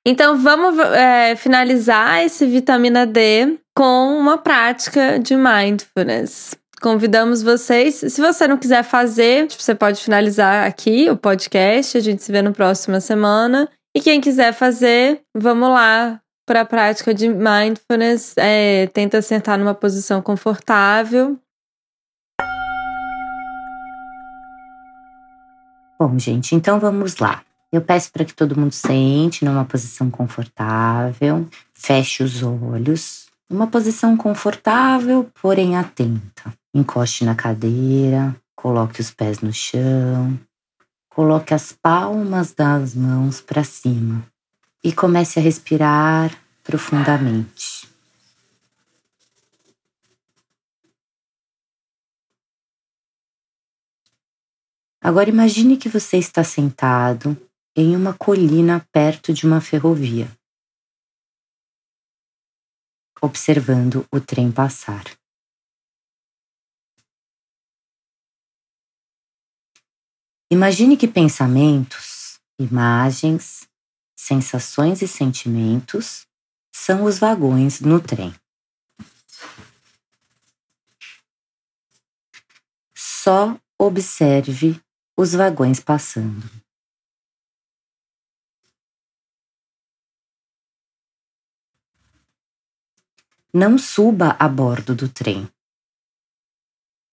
Então 0.07 0.39
vamos 0.39 0.79
é, 0.79 1.37
finalizar 1.37 2.25
esse 2.25 2.47
vitamina 2.47 3.05
D 3.05 3.59
com 3.77 4.17
uma 4.19 4.39
prática 4.39 5.19
de 5.19 5.37
mindfulness 5.37 6.62
convidamos 6.83 7.43
vocês. 7.43 7.95
Se 7.95 8.21
você 8.21 8.47
não 8.49 8.59
quiser 8.59 8.83
fazer, 8.83 9.47
você 9.49 9.75
pode 9.75 10.03
finalizar 10.03 10.67
aqui 10.67 11.09
o 11.09 11.17
podcast. 11.17 11.97
A 11.97 12.01
gente 12.01 12.23
se 12.23 12.33
vê 12.33 12.43
na 12.43 12.51
próxima 12.51 13.01
semana. 13.01 13.69
E 13.97 14.01
quem 14.01 14.21
quiser 14.21 14.53
fazer, 14.53 15.21
vamos 15.35 15.69
lá 15.71 16.21
para 16.45 16.63
a 16.63 16.65
prática 16.65 17.15
de 17.15 17.29
mindfulness. 17.29 18.35
É, 18.37 18.89
tenta 18.89 19.23
sentar 19.23 19.57
numa 19.59 19.75
posição 19.75 20.21
confortável. 20.21 21.39
Bom, 26.01 26.19
gente, 26.19 26.57
então 26.57 26.81
vamos 26.81 27.19
lá. 27.19 27.43
Eu 27.73 27.81
peço 27.81 28.11
para 28.11 28.25
que 28.25 28.35
todo 28.35 28.59
mundo 28.59 28.73
sente 28.73 29.45
numa 29.45 29.65
posição 29.65 30.11
confortável, 30.11 31.47
feche 31.73 32.25
os 32.25 32.43
olhos, 32.43 33.29
uma 33.49 33.69
posição 33.69 34.17
confortável, 34.17 35.31
porém 35.41 35.77
atenta. 35.77 36.53
Encoste 36.75 37.25
na 37.25 37.35
cadeira, 37.35 38.35
coloque 38.57 39.01
os 39.01 39.11
pés 39.11 39.41
no 39.41 39.53
chão, 39.53 40.41
coloque 41.11 41.53
as 41.53 41.73
palmas 41.73 42.55
das 42.55 42.95
mãos 42.95 43.43
para 43.43 43.63
cima 43.63 44.27
e 44.83 44.93
comece 44.93 45.39
a 45.39 45.43
respirar 45.43 46.35
profundamente. 46.63 47.93
Agora 54.99 55.29
imagine 55.29 55.77
que 55.77 55.89
você 55.89 56.17
está 56.17 56.43
sentado 56.43 57.37
em 57.77 57.97
uma 57.97 58.15
colina 58.15 58.87
perto 58.93 59.33
de 59.33 59.45
uma 59.47 59.61
ferrovia, 59.61 60.31
observando 63.21 64.07
o 64.13 64.21
trem 64.21 64.51
passar. 64.51 65.05
Imagine 70.53 70.99
que 70.99 71.09
pensamentos, 71.09 72.39
imagens, 72.59 73.67
sensações 74.15 75.01
e 75.01 75.09
sentimentos 75.09 76.27
são 76.71 77.05
os 77.05 77.19
vagões 77.19 77.81
no 77.81 77.99
trem. 77.99 78.35
Só 82.95 83.59
observe 83.79 84.79
os 85.17 85.33
vagões 85.33 85.81
passando. 85.81 86.47
Não 93.55 93.79
suba 93.79 94.37
a 94.39 94.47
bordo 94.47 94.95
do 94.95 95.09
trem. 95.09 95.51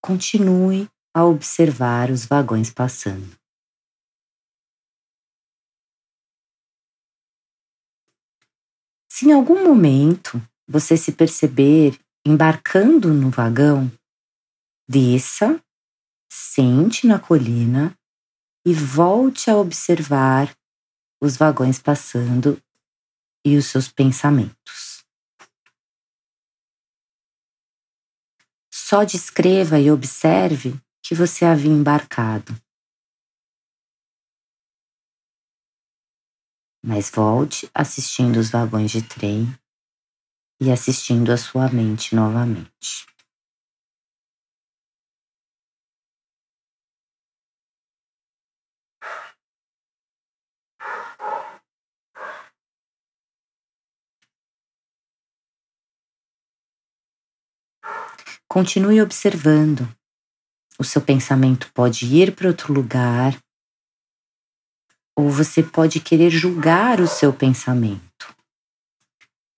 Continue 0.02 0.90
a 1.14 1.26
observar 1.26 2.12
os 2.12 2.26
vagões 2.26 2.72
passando. 2.72 3.38
Se 9.12 9.26
em 9.26 9.34
algum 9.34 9.64
momento 9.64 10.42
você 10.68 10.96
se 10.96 11.12
perceber 11.12 12.00
embarcando 12.26 13.14
no 13.14 13.30
vagão, 13.30 13.92
desça, 14.88 15.62
sente 16.32 17.08
na 17.08 17.20
colina 17.20 17.98
e 18.66 18.74
volte 18.74 19.50
a 19.50 19.58
observar 19.58 20.56
os 21.22 21.36
vagões 21.36 21.80
passando 21.80 22.62
e 23.46 23.58
os 23.58 23.66
seus 23.66 23.88
pensamentos. 23.88 25.04
Só 28.72 29.04
descreva 29.04 29.80
e 29.80 29.92
observe 29.92 30.80
que 31.10 31.16
você 31.16 31.44
havia 31.44 31.72
embarcado. 31.72 32.56
Mas 36.86 37.10
volte 37.10 37.68
assistindo 37.74 38.38
os 38.38 38.52
vagões 38.52 38.92
de 38.92 39.02
trem 39.02 39.52
e 40.62 40.72
assistindo 40.72 41.32
a 41.32 41.38
sua 41.38 41.68
mente 41.68 42.14
novamente. 42.14 43.08
Continue 58.48 59.02
observando. 59.02 59.99
O 60.80 60.84
seu 60.84 61.02
pensamento 61.02 61.70
pode 61.74 62.06
ir 62.06 62.34
para 62.34 62.48
outro 62.48 62.72
lugar, 62.72 63.38
ou 65.14 65.30
você 65.30 65.62
pode 65.62 66.00
querer 66.00 66.30
julgar 66.30 67.02
o 67.02 67.08
seu 67.08 67.34
pensamento. 67.34 68.34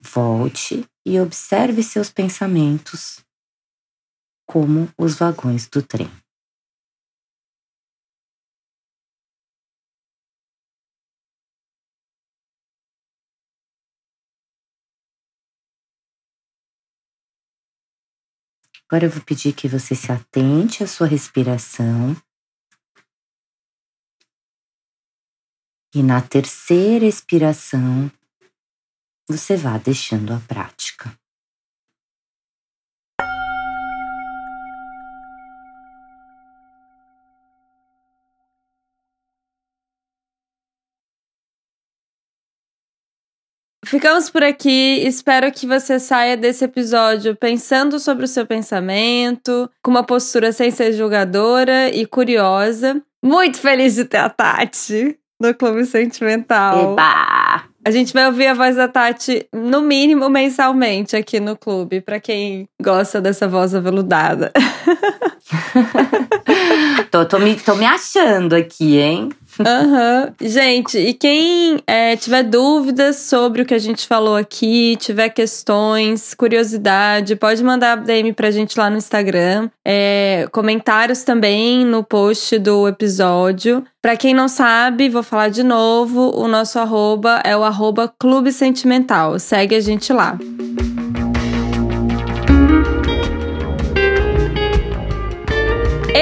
Volte 0.00 0.84
e 1.06 1.20
observe 1.20 1.80
seus 1.84 2.10
pensamentos 2.10 3.24
como 4.44 4.92
os 4.98 5.14
vagões 5.14 5.68
do 5.68 5.80
trem. 5.80 6.10
Agora 18.92 19.06
eu 19.06 19.10
vou 19.10 19.22
pedir 19.22 19.54
que 19.54 19.66
você 19.66 19.94
se 19.94 20.12
atente 20.12 20.84
à 20.84 20.86
sua 20.86 21.06
respiração. 21.06 22.14
E 25.94 26.02
na 26.02 26.20
terceira 26.20 27.06
expiração, 27.06 28.12
você 29.26 29.56
vá 29.56 29.78
deixando 29.78 30.34
a 30.34 30.40
prática. 30.40 31.18
Ficamos 43.92 44.30
por 44.30 44.42
aqui. 44.42 45.02
Espero 45.06 45.52
que 45.52 45.66
você 45.66 46.00
saia 46.00 46.34
desse 46.34 46.64
episódio 46.64 47.36
pensando 47.36 47.98
sobre 48.00 48.24
o 48.24 48.28
seu 48.28 48.46
pensamento, 48.46 49.68
com 49.82 49.90
uma 49.90 50.02
postura 50.02 50.50
sem 50.50 50.70
ser 50.70 50.94
julgadora 50.94 51.90
e 51.90 52.06
curiosa. 52.06 53.02
Muito 53.22 53.58
feliz 53.58 53.94
de 53.96 54.06
ter 54.06 54.16
a 54.16 54.30
Tati 54.30 55.18
no 55.38 55.54
Clube 55.54 55.84
Sentimental. 55.84 56.94
Eba! 56.94 57.64
A 57.84 57.90
gente 57.90 58.14
vai 58.14 58.24
ouvir 58.28 58.46
a 58.46 58.54
voz 58.54 58.76
da 58.76 58.88
Tati, 58.88 59.46
no 59.52 59.82
mínimo, 59.82 60.30
mensalmente 60.30 61.14
aqui 61.14 61.38
no 61.38 61.54
clube, 61.54 62.00
para 62.00 62.18
quem 62.18 62.66
gosta 62.80 63.20
dessa 63.20 63.46
voz 63.46 63.74
aveludada. 63.74 64.52
tô, 67.10 67.26
tô, 67.26 67.38
me, 67.38 67.56
tô 67.56 67.74
me 67.74 67.84
achando 67.84 68.54
aqui, 68.54 68.98
hein? 68.98 69.28
Uhum. 69.60 70.32
Gente, 70.40 70.98
e 70.98 71.12
quem 71.12 71.78
é, 71.86 72.16
tiver 72.16 72.42
dúvidas 72.42 73.16
sobre 73.16 73.62
o 73.62 73.66
que 73.66 73.74
a 73.74 73.78
gente 73.78 74.06
falou 74.06 74.36
aqui, 74.36 74.96
tiver 74.96 75.28
questões, 75.28 76.34
curiosidade, 76.34 77.36
pode 77.36 77.62
mandar 77.62 77.96
DM 77.96 78.32
pra 78.32 78.50
gente 78.50 78.78
lá 78.78 78.88
no 78.88 78.96
Instagram. 78.96 79.68
É, 79.84 80.46
comentários 80.52 81.22
também 81.22 81.84
no 81.84 82.02
post 82.02 82.58
do 82.58 82.88
episódio. 82.88 83.84
Pra 84.00 84.16
quem 84.16 84.34
não 84.34 84.48
sabe, 84.48 85.08
vou 85.08 85.22
falar 85.22 85.48
de 85.48 85.62
novo: 85.62 86.32
o 86.34 86.48
nosso 86.48 86.78
arroba 86.78 87.40
é 87.44 87.56
o 87.56 87.62
arroba 87.62 88.12
Clube 88.18 88.52
Sentimental. 88.52 89.38
Segue 89.38 89.74
a 89.74 89.80
gente 89.80 90.12
lá. 90.12 90.38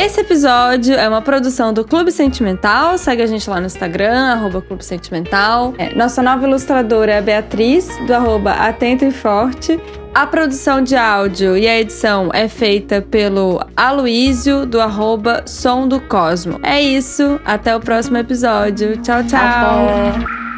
Esse 0.00 0.22
episódio 0.22 0.94
é 0.94 1.06
uma 1.06 1.20
produção 1.20 1.74
do 1.74 1.84
Clube 1.84 2.10
Sentimental. 2.10 2.96
Segue 2.96 3.20
a 3.20 3.26
gente 3.26 3.50
lá 3.50 3.60
no 3.60 3.66
Instagram, 3.66 4.32
arroba 4.32 4.62
Clube 4.62 4.82
Sentimental. 4.82 5.74
É, 5.76 5.94
nossa 5.94 6.22
nova 6.22 6.46
ilustradora 6.46 7.12
é 7.12 7.18
a 7.18 7.20
Beatriz, 7.20 7.86
do 8.06 8.14
arroba 8.14 8.52
Atento 8.52 9.04
e 9.04 9.10
Forte. 9.10 9.78
A 10.14 10.26
produção 10.26 10.80
de 10.80 10.96
áudio 10.96 11.54
e 11.54 11.68
a 11.68 11.78
edição 11.78 12.30
é 12.32 12.48
feita 12.48 13.02
pelo 13.02 13.60
Aloísio, 13.76 14.64
do 14.64 14.80
arroba 14.80 15.42
Som 15.44 15.86
do 15.86 16.00
Cosmo. 16.00 16.58
É 16.62 16.80
isso, 16.80 17.38
até 17.44 17.76
o 17.76 17.78
próximo 17.78 18.16
episódio. 18.16 18.96
Tchau, 19.02 19.22
tchau! 19.24 20.49